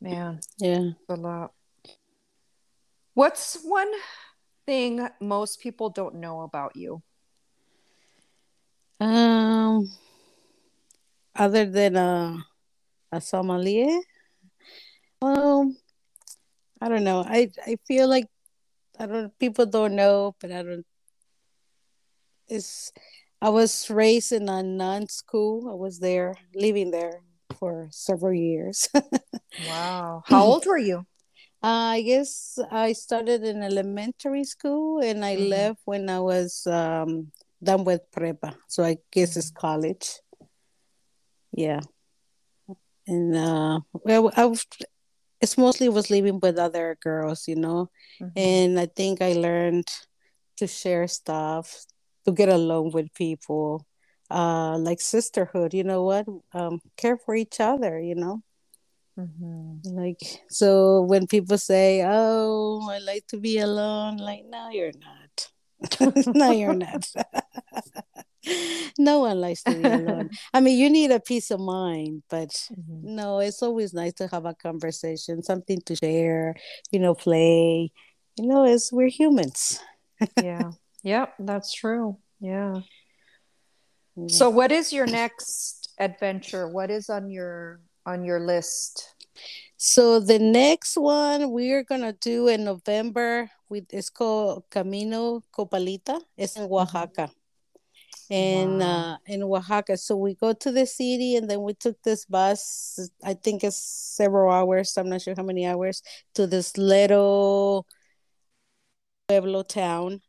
[0.00, 0.40] Man.
[0.58, 0.90] Yeah.
[1.08, 1.52] A lot.
[3.14, 3.92] What's one
[4.66, 7.02] thing most people don't know about you?
[9.00, 9.90] Um,
[11.34, 12.36] other than uh,
[13.10, 14.00] a sommelier,
[15.22, 15.76] um,
[16.80, 17.24] I don't know.
[17.26, 18.26] I I feel like
[18.98, 19.36] I don't.
[19.38, 20.86] People don't know, but I don't.
[22.48, 22.92] It's.
[23.40, 25.68] I was raised in a non school.
[25.70, 27.22] I was there, living there
[27.58, 28.88] for several years.
[29.68, 30.22] wow.
[30.26, 31.06] How old were you?
[31.62, 35.50] Uh, I guess I started in elementary school and I mm-hmm.
[35.50, 37.30] left when I was um,
[37.62, 38.56] done with prepa.
[38.66, 40.18] So I guess it's college.
[41.52, 41.80] Yeah.
[43.06, 44.66] And uh, well, I was,
[45.42, 47.90] it's mostly was living with other girls, you know.
[48.20, 48.38] Mm-hmm.
[48.38, 49.88] And I think I learned
[50.56, 51.84] to share stuff,
[52.24, 53.84] to get along with people,
[54.30, 55.74] uh, like sisterhood.
[55.74, 56.26] You know what?
[56.54, 58.00] Um, care for each other.
[58.00, 58.42] You know.
[59.18, 59.90] Mm-hmm.
[59.90, 65.50] Like so, when people say, "Oh, I like to be alone," like, no, you're not.
[66.34, 67.10] no, you're not.
[68.98, 70.30] no one likes to be alone.
[70.54, 73.14] I mean, you need a peace of mind, but mm-hmm.
[73.16, 76.54] no, it's always nice to have a conversation, something to share.
[76.90, 77.92] You know, play.
[78.36, 79.80] You know, as we're humans.
[80.42, 80.72] yeah.
[81.02, 82.16] Yep, that's true.
[82.40, 82.80] Yeah.
[84.28, 86.68] So what is your next adventure?
[86.68, 89.14] What is on your on your list?
[89.76, 96.20] So the next one we're gonna do in November with it's called Camino Copalita.
[96.36, 97.30] It's in Oaxaca.
[98.32, 98.86] And wow.
[98.86, 99.98] uh, in Oaxaca.
[99.98, 103.76] So we go to the city and then we took this bus, I think it's
[103.76, 106.02] several hours, I'm not sure how many hours,
[106.34, 107.86] to this little
[109.28, 110.22] Pueblo town.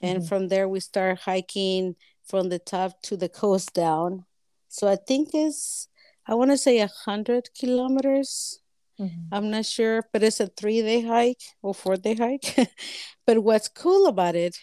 [0.00, 0.28] And mm-hmm.
[0.28, 4.24] from there we start hiking from the top to the coast down.
[4.68, 5.88] So I think it's
[6.26, 8.60] I want to say a hundred kilometers.
[8.98, 9.34] Mm-hmm.
[9.34, 12.56] I'm not sure, but it's a three day hike or four day hike.
[13.26, 14.56] but what's cool about it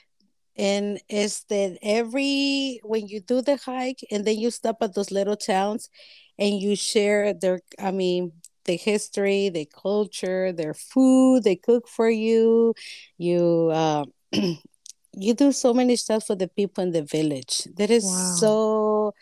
[0.59, 5.09] and is that every when you do the hike and then you stop at those
[5.09, 5.89] little towns
[6.37, 8.33] and you share their I mean
[8.65, 12.75] the history, the culture, their food, they cook for you.
[13.17, 14.03] You uh,
[15.13, 17.63] you do so many stuff for the people in the village.
[17.77, 18.35] That is wow.
[18.37, 19.13] so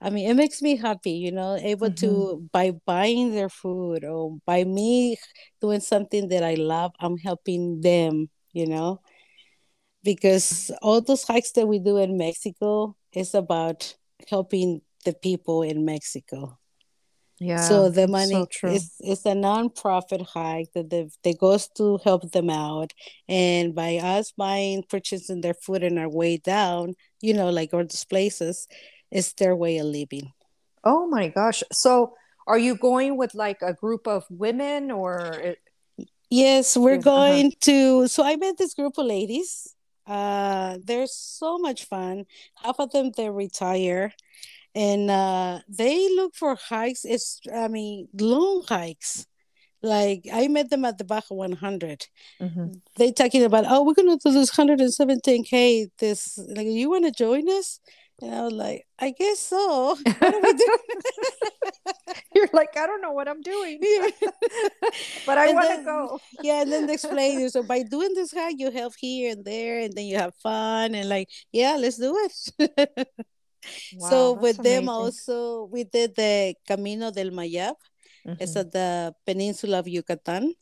[0.00, 2.06] I mean, it makes me happy, you know, able mm-hmm.
[2.06, 5.16] to by buying their food or by me
[5.60, 9.00] doing something that I love, I'm helping them, you know,
[10.06, 13.96] because all those hikes that we do in Mexico is about
[14.30, 16.56] helping the people in Mexico.
[17.38, 17.60] Yeah.
[17.60, 22.30] So the money so is it's a nonprofit hike that they, they goes to help
[22.32, 22.94] them out,
[23.28, 27.80] and by us buying purchasing their food on our way down, you know, like all
[27.80, 28.66] those places,
[29.10, 30.32] it's their way of living.
[30.82, 31.62] Oh my gosh!
[31.72, 32.14] So
[32.46, 35.56] are you going with like a group of women or?
[36.30, 37.02] Yes, we're uh-huh.
[37.02, 37.60] going uh-huh.
[37.62, 38.08] to.
[38.08, 39.75] So I met this group of ladies.
[40.06, 42.24] Uh, they're so much fun.
[42.62, 44.12] Half of them they retire
[44.76, 47.04] and uh, they look for hikes.
[47.04, 49.26] It's I mean long hikes.
[49.82, 52.06] Like I met them at the Baja 100.
[52.40, 52.66] Mm-hmm.
[52.96, 55.90] They talking about oh we're gonna do this 117k.
[55.98, 57.80] This like you want to join us?
[58.22, 59.96] And I was like, I guess so.
[62.34, 63.78] You're like, I don't know what I'm doing,
[65.26, 66.18] but I want to go.
[66.42, 67.50] yeah, and then they explain you.
[67.50, 70.94] So by doing this hike, you help here and there, and then you have fun,
[70.94, 72.32] and like, yeah, let's do it.
[73.94, 74.86] Wow, so with amazing.
[74.86, 77.74] them also we did the Camino del Mayab.
[78.26, 78.40] Mm-hmm.
[78.40, 80.54] It's at the peninsula of Yucatan.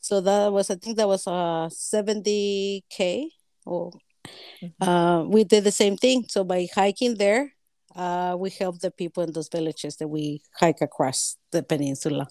[0.00, 3.28] So that was I think that was a uh, 70k
[3.64, 3.92] or
[4.62, 4.88] mm-hmm.
[4.88, 6.24] uh, we did the same thing.
[6.28, 7.54] So by hiking there,
[7.94, 12.28] uh, we help the people in those villages that we hike across the peninsula.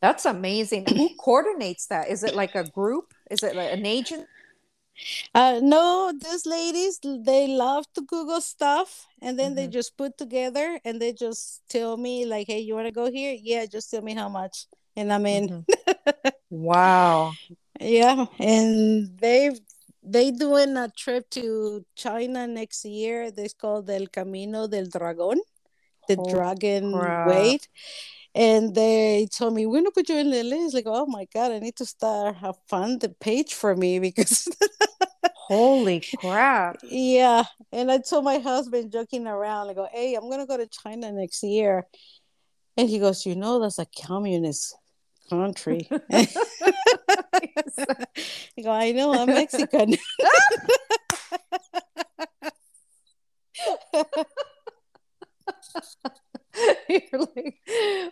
[0.00, 0.86] That's amazing.
[0.86, 2.08] Who coordinates that?
[2.08, 3.14] Is it like a group?
[3.30, 4.26] Is it like an agent?
[5.34, 9.56] Uh, no, these ladies they love to Google stuff, and then mm-hmm.
[9.56, 13.10] they just put together and they just tell me like, "Hey, you want to go
[13.10, 13.34] here?
[13.40, 16.28] Yeah, just tell me how much, and I'm in." Mm-hmm.
[16.50, 17.32] wow.
[17.80, 19.50] Yeah, and they
[20.02, 23.30] they doing a trip to China next year.
[23.36, 25.38] It's called El Camino del Dragón,
[26.08, 27.28] the oh, Dragon crap.
[27.28, 27.58] Way
[28.34, 31.52] and they told me we're gonna put you in the list like oh my god
[31.52, 34.48] i need to start have fun the page for me because
[35.34, 36.78] holy crap.
[36.82, 37.44] Yeah.
[37.72, 41.12] And i told my husband joking around I go, hey i'm gonna go to china
[41.12, 41.86] next year.
[42.76, 44.74] And he goes, You know, that's a communist
[45.32, 45.88] country.
[46.12, 46.28] I
[48.62, 49.94] go, I know, I'm Mexican.
[56.88, 57.56] You're like,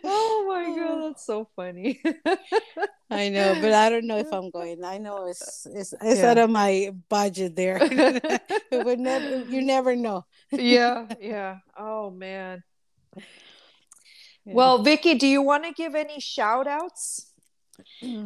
[0.03, 1.07] oh my god, oh.
[1.07, 2.01] that's so funny.
[3.11, 4.83] I know, but I don't know if I'm going.
[4.83, 6.31] I know it's it's, it's yeah.
[6.31, 7.77] out of my budget there.
[7.81, 10.25] it would never you never know.
[10.51, 11.57] yeah, yeah.
[11.77, 12.63] Oh man.
[14.45, 14.53] Yeah.
[14.55, 17.27] Well, Vicky, do you want to give any shout outs?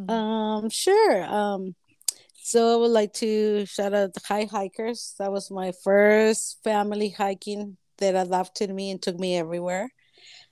[0.08, 1.24] Um, sure.
[1.24, 1.74] Um,
[2.42, 5.14] so I would like to shout out the High Hikers.
[5.18, 9.90] That was my first family hiking that adopted me and took me everywhere.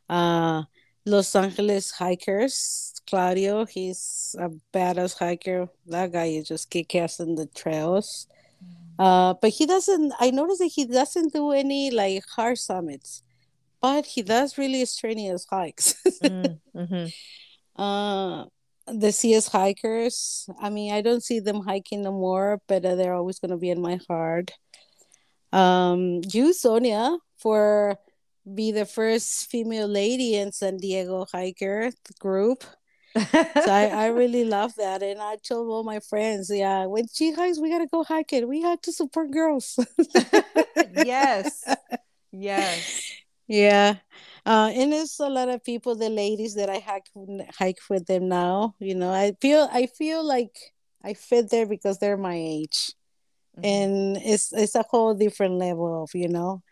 [0.09, 0.63] Uh,
[1.07, 5.69] Los Angeles Hikers, Claudio, he's a badass hiker.
[5.87, 8.27] That guy is just kick ass in the trails.
[8.99, 13.23] Uh, but he doesn't, I noticed that he doesn't do any like hard summits,
[13.85, 15.95] but he does really strenuous hikes.
[16.25, 17.83] mm, mm-hmm.
[17.83, 18.47] uh,
[18.87, 23.13] the CS hikers, I mean, I don't see them hiking no more, but uh, they're
[23.13, 24.53] always going to be in my heart.
[25.53, 27.99] Um, you, Sonia, for
[28.55, 32.65] be the first female lady in San Diego hiker group.
[33.15, 35.03] so I, I really love that.
[35.03, 38.49] And I told all my friends, yeah, when she hikes, we gotta go hiking.
[38.49, 39.79] We have to support girls.
[41.05, 41.69] yes.
[42.33, 43.14] Yes.
[43.47, 43.97] Yeah.
[44.47, 47.09] Uh, and it's a lot of people, the ladies that I hike
[47.59, 48.75] hike with them now.
[48.79, 50.57] You know, I feel I feel like
[51.03, 52.93] I fit there because they're my age.
[53.57, 53.65] Mm-hmm.
[53.65, 56.63] And it's it's a whole different level of, you know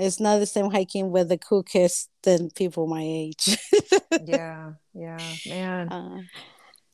[0.00, 3.58] it's not the same hiking with the cookies than people my age.
[4.24, 5.88] yeah, yeah, man.
[5.92, 6.22] Uh,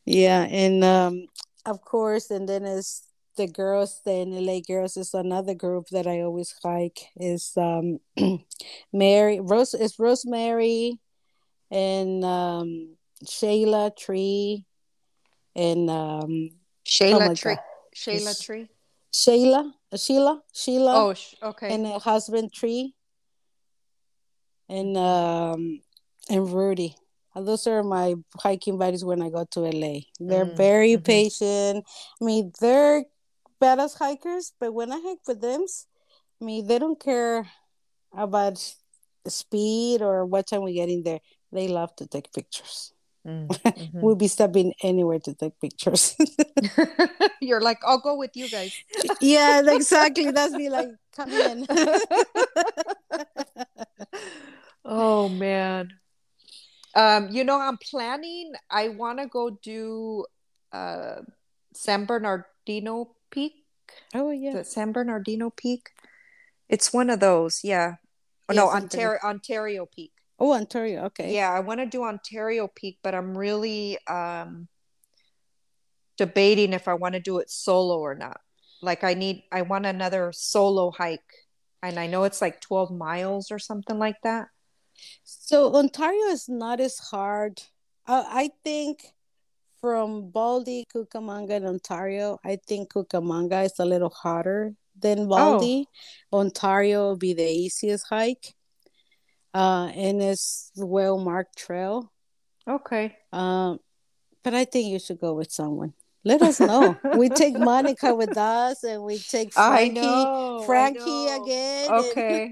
[0.05, 1.27] yeah, and um,
[1.65, 3.06] of course, and then it's
[3.37, 7.09] the girls, the LA girls is another group that I always hike.
[7.17, 8.01] Is um,
[8.93, 10.99] Mary Rose is Rosemary
[11.71, 14.65] and um, Shayla Tree
[15.55, 16.51] and um,
[16.87, 17.57] Shayla oh Tree.
[17.95, 18.69] Shayla Tree.
[19.13, 20.95] Shayla, Sheila, Sheila.
[20.95, 21.75] Oh, okay.
[21.75, 22.95] And her husband Tree
[24.69, 25.81] and um
[26.29, 26.97] and Rudy.
[27.35, 30.01] Those are my hiking buddies when I go to LA.
[30.19, 30.57] They're mm.
[30.57, 31.03] very mm-hmm.
[31.03, 31.85] patient.
[32.21, 33.05] I mean, they're
[33.61, 35.67] badass hikers, but when I hike with them,
[36.41, 37.47] I mean, they don't care
[38.13, 38.75] about
[39.25, 41.21] the speed or what time we get in there.
[41.53, 42.93] They love to take pictures.
[43.27, 44.01] Mm, mm-hmm.
[44.01, 46.17] we'll be stopping anywhere to take pictures.
[47.41, 48.75] You're like, I'll go with you guys.
[49.21, 50.31] yeah, exactly.
[50.31, 51.67] That's me like, come in.
[54.87, 55.91] Oh man.
[56.95, 58.53] Um, you know, I'm planning.
[58.71, 60.25] I want to go do
[60.73, 61.17] uh,
[61.75, 63.55] San Bernardino Peak.
[64.15, 65.91] Oh yeah, the San Bernardino Peak.
[66.69, 67.61] It's one of those.
[67.63, 67.97] Yeah.
[68.49, 70.13] Oh, yes, no, Ontario Ontario Peak.
[70.39, 71.05] Oh, Ontario.
[71.07, 71.35] Okay.
[71.35, 74.69] Yeah, I want to do Ontario Peak, but I'm really um,
[76.17, 78.41] debating if I want to do it solo or not.
[78.83, 81.21] Like, I need, I want another solo hike,
[81.83, 84.49] and I know it's like 12 miles or something like that.
[85.25, 87.63] So Ontario is not as hard.
[88.07, 89.15] Uh, I think
[89.81, 95.87] from Baldy, Cucamonga, and Ontario, I think Cucamonga is a little harder than Baldy.
[96.33, 96.41] Oh.
[96.41, 98.55] Ontario will be the easiest hike.
[99.55, 102.13] Uh, and it's well marked trail.
[102.69, 103.17] Okay.
[103.33, 103.79] Um,
[104.43, 105.95] but I think you should go with someone.
[106.25, 106.99] Let us know.
[107.17, 111.91] we take Monica with us, and we take Frankie, know, Frankie again.
[111.91, 112.51] Okay.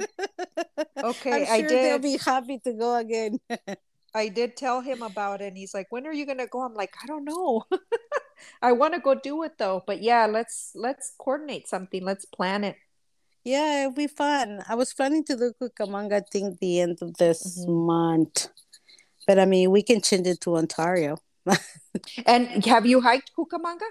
[1.02, 1.32] okay.
[1.32, 1.70] I'm sure I did.
[1.70, 3.40] They'll be happy to go again.
[4.14, 6.74] I did tell him about it, and he's like, "When are you gonna go?" I'm
[6.74, 7.64] like, "I don't know.
[8.62, 12.04] I want to go do it though, but yeah, let's let's coordinate something.
[12.04, 12.76] Let's plan it."
[13.44, 14.62] Yeah, it'll be fun.
[14.68, 17.86] I was planning to do Cucamonga, I think, the end of this mm-hmm.
[17.86, 18.48] month,
[19.26, 21.18] but I mean, we can change it to Ontario.
[22.26, 23.88] and have you hiked Cucamonga?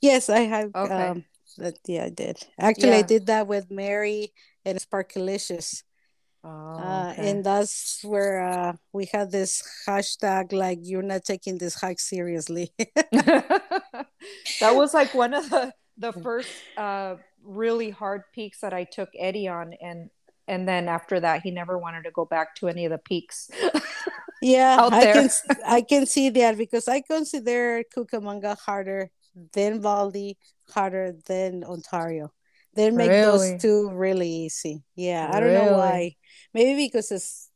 [0.00, 0.70] Yes, I have.
[0.74, 1.08] Okay.
[1.08, 1.24] Um,
[1.58, 2.38] that, yeah, I did.
[2.58, 2.96] Actually, yeah.
[2.98, 4.32] I did that with Mary
[4.64, 5.82] and Sparkalicious.
[6.44, 7.22] Oh, uh, okay.
[7.22, 12.00] uh, and that's where uh, we had this hashtag like you're not taking this hike
[12.00, 12.72] seriously.
[12.78, 14.06] that
[14.62, 19.48] was like one of the the first uh, really hard peaks that I took Eddie
[19.48, 20.10] on, and
[20.46, 23.50] and then after that, he never wanted to go back to any of the peaks.
[24.40, 25.28] yeah i can
[25.66, 29.10] i can see that because i consider cucamonga harder
[29.52, 30.36] than baldy
[30.70, 32.32] harder than ontario
[32.74, 33.22] they make really?
[33.22, 35.66] those two really easy yeah i don't really?
[35.66, 36.14] know why
[36.54, 37.50] maybe because it's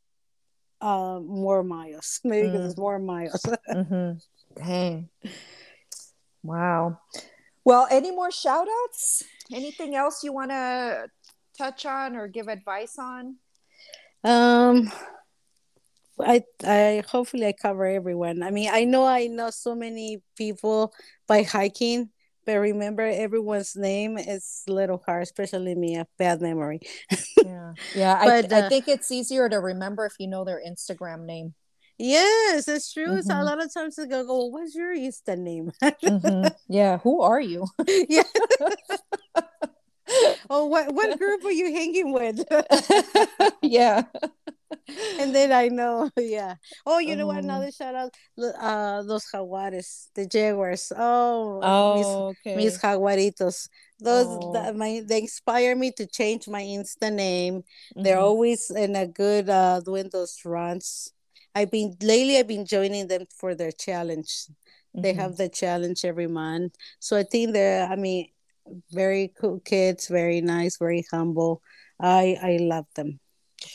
[0.80, 2.52] uh, more miles maybe mm.
[2.52, 4.18] because it's more miles mm-hmm.
[4.56, 5.08] dang
[6.42, 6.98] wow
[7.64, 9.22] well any more shout outs
[9.52, 11.06] anything else you want to
[11.56, 13.36] touch on or give advice on
[14.24, 14.90] um
[16.20, 18.42] I I hopefully I cover everyone.
[18.42, 20.92] I mean, I know I know so many people
[21.26, 22.10] by hiking,
[22.44, 26.80] but remember everyone's name is a little hard, especially me, a bad memory.
[27.44, 28.24] yeah, yeah.
[28.24, 31.54] but, I, uh, I think it's easier to remember if you know their Instagram name.
[31.98, 33.06] Yes, it's true.
[33.06, 33.20] Mm-hmm.
[33.20, 35.70] So a lot of times they go, go what's your Insta name?
[35.82, 36.48] mm-hmm.
[36.68, 37.66] Yeah, who are you?
[37.86, 38.22] yeah.
[40.50, 42.42] oh, what what group are you hanging with?
[43.62, 44.02] yeah.
[45.18, 46.56] And then I know, yeah.
[46.86, 47.38] Oh, you know what?
[47.38, 47.50] Mm-hmm.
[47.50, 50.92] Another shout out, uh, those jaguares, the jaguars.
[50.96, 52.56] Oh, oh, mis, okay.
[52.56, 53.68] mis jaguaritos.
[54.00, 54.52] Those oh.
[54.52, 57.62] that my they inspire me to change my Insta name.
[57.62, 58.02] Mm-hmm.
[58.02, 61.12] They're always in a good uh doing those runs.
[61.54, 62.38] I've been lately.
[62.38, 64.28] I've been joining them for their challenge.
[64.28, 65.02] Mm-hmm.
[65.02, 67.86] They have the challenge every month, so I think they're.
[67.86, 68.28] I mean,
[68.90, 71.62] very cool kids, very nice, very humble.
[72.00, 73.20] I I love them.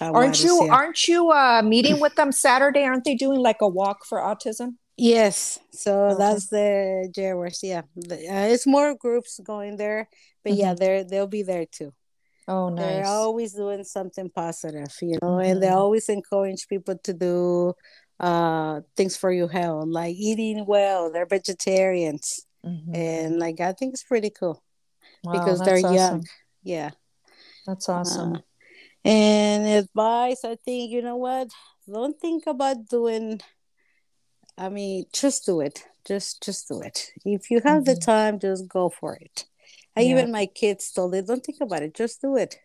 [0.01, 2.83] Aren't you aren't you uh meeting with them Saturday?
[2.83, 4.75] Aren't they doing like a walk for autism?
[4.97, 6.15] Yes, so okay.
[6.17, 7.59] that's the Jaguars.
[7.61, 10.09] Yeah, uh, it's more groups going there,
[10.43, 10.61] but mm-hmm.
[10.61, 11.93] yeah, they're they'll be there too.
[12.47, 12.85] Oh, nice.
[12.85, 15.51] They're always doing something positive, you know, mm-hmm.
[15.51, 17.73] and they always encourage people to do
[18.19, 21.11] uh things for your health, like eating well.
[21.11, 22.95] They're vegetarians, mm-hmm.
[22.95, 24.63] and like I think it's pretty cool
[25.23, 25.93] wow, because they're awesome.
[25.93, 26.25] young.
[26.63, 26.89] Yeah,
[27.67, 28.38] that's awesome.
[28.38, 28.39] Uh,
[29.08, 31.49] and advice, I think you know what?
[31.89, 33.39] Don't think about doing.
[34.58, 35.84] I mean, just do it.
[36.05, 37.12] Just just do it.
[37.26, 37.93] If you have mm-hmm.
[37.93, 39.45] the time, just go for it.
[39.95, 40.12] I yeah.
[40.12, 42.58] even my kids told it, don't think about it, just do it.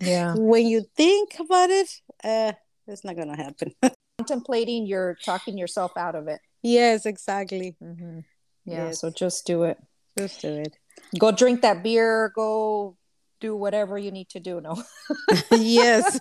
[0.00, 0.34] yeah.
[0.36, 1.88] When you think about it,
[2.22, 2.52] uh,
[2.86, 3.74] it's not gonna happen.
[4.18, 6.40] Contemplating, you're talking yourself out of it.
[6.62, 7.76] Yes, exactly.
[7.82, 8.20] Mm-hmm.
[8.64, 8.86] Yeah.
[8.86, 9.00] Yes.
[9.00, 9.78] So just do it.
[10.18, 10.76] Just do it.
[11.18, 12.32] Go drink that beer.
[12.34, 12.97] Go
[13.40, 14.60] do whatever you need to do.
[14.60, 14.82] No.
[15.52, 16.18] yes.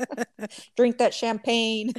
[0.76, 1.92] drink that champagne.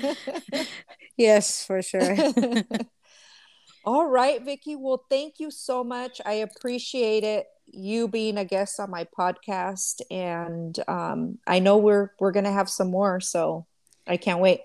[1.18, 2.16] yes, for sure.
[3.86, 4.76] All right, Vicky.
[4.76, 6.22] Well, thank you so much.
[6.26, 12.12] I appreciate it you being a guest on my podcast, and um, I know we're
[12.20, 13.66] we're gonna have some more, so
[14.06, 14.62] I can't wait.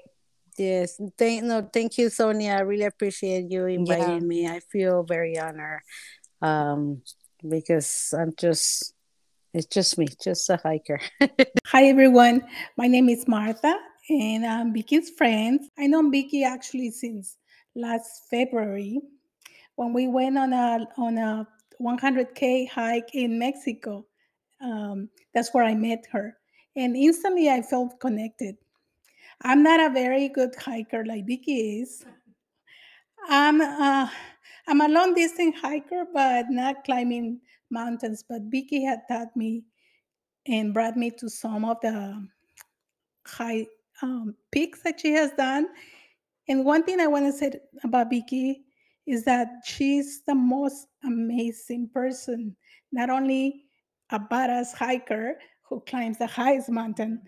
[0.59, 2.53] Yes, thank no, thank you, Sonia.
[2.53, 4.27] I really appreciate you inviting yeah.
[4.27, 4.49] me.
[4.49, 5.81] I feel very honored
[6.43, 7.03] um,
[7.49, 8.93] because I'm just
[9.57, 11.01] it's just me, just a hiker.
[11.67, 12.43] Hi everyone,
[12.77, 13.75] my name is Martha,
[14.11, 15.61] and I'm Vicky's friend.
[15.79, 17.39] I know Vicky actually since
[17.75, 19.01] last February
[19.77, 21.49] when we went on a on a
[21.81, 24.05] 100k hike in Mexico.
[24.61, 26.37] Um, that's where I met her,
[26.77, 28.57] and instantly I felt connected.
[29.41, 32.05] I'm not a very good hiker like Vicky is.
[33.31, 34.07] I'm uh,
[34.69, 37.41] I'm a long distance hiker, but not climbing
[37.71, 38.25] mountains.
[38.29, 39.65] But Vicky had taught me
[40.47, 42.27] and brought me to some of the
[43.27, 43.67] high
[44.03, 45.69] um, peaks that she has done,
[46.49, 47.53] and one thing I want to say
[47.83, 48.65] about Vicky
[49.07, 52.57] is that she's the most amazing person,
[52.93, 53.65] not only
[54.11, 55.35] a badass hiker
[55.69, 57.23] who climbs the highest mountain,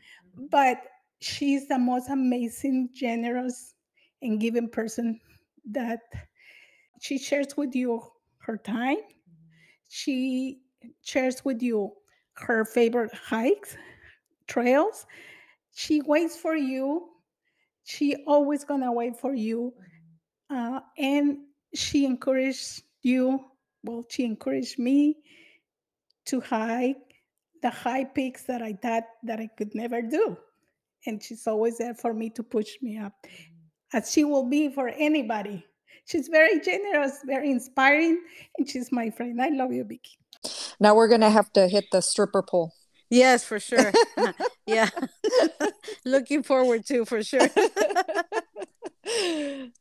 [0.50, 0.78] but
[1.20, 3.74] she's the most amazing, generous,
[4.22, 5.20] and giving person
[5.70, 6.00] that
[7.00, 8.02] she shares with you
[8.38, 8.98] her time.
[9.88, 10.60] She
[11.02, 11.92] shares with you
[12.34, 13.76] her favorite hikes,
[14.46, 15.06] trails.
[15.74, 17.08] She waits for you.
[17.84, 19.72] She always gonna wait for you
[20.50, 21.38] uh, and
[21.74, 23.44] she encouraged you
[23.84, 25.16] well she encouraged me
[26.24, 26.96] to hike
[27.62, 30.36] the high peaks that i thought that i could never do
[31.06, 33.12] and she's always there for me to push me up
[33.92, 35.64] as she will be for anybody
[36.08, 38.20] she's very generous very inspiring
[38.56, 40.18] and she's my friend i love you vicky
[40.80, 42.72] now we're gonna have to hit the stripper pole
[43.10, 43.92] Yes, for sure.
[44.66, 44.90] yeah.
[46.04, 47.48] Looking forward to for sure.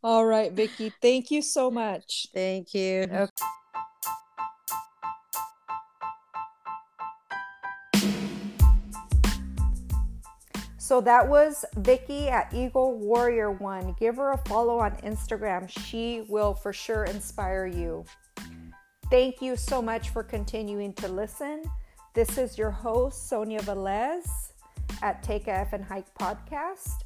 [0.04, 0.94] All right, Vicky.
[1.02, 2.28] Thank you so much.
[2.34, 3.08] Thank you.
[3.12, 3.46] Okay.
[10.88, 13.94] So that was Vicky at Eagle Warrior One.
[14.00, 15.68] Give her a follow on Instagram.
[15.68, 18.06] She will for sure inspire you.
[19.10, 21.64] Thank you so much for continuing to listen.
[22.14, 24.54] This is your host, Sonia Velez
[25.02, 27.02] at Take a F and Hike podcast.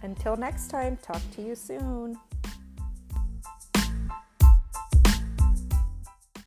[0.00, 2.16] Until next time, talk to you soon.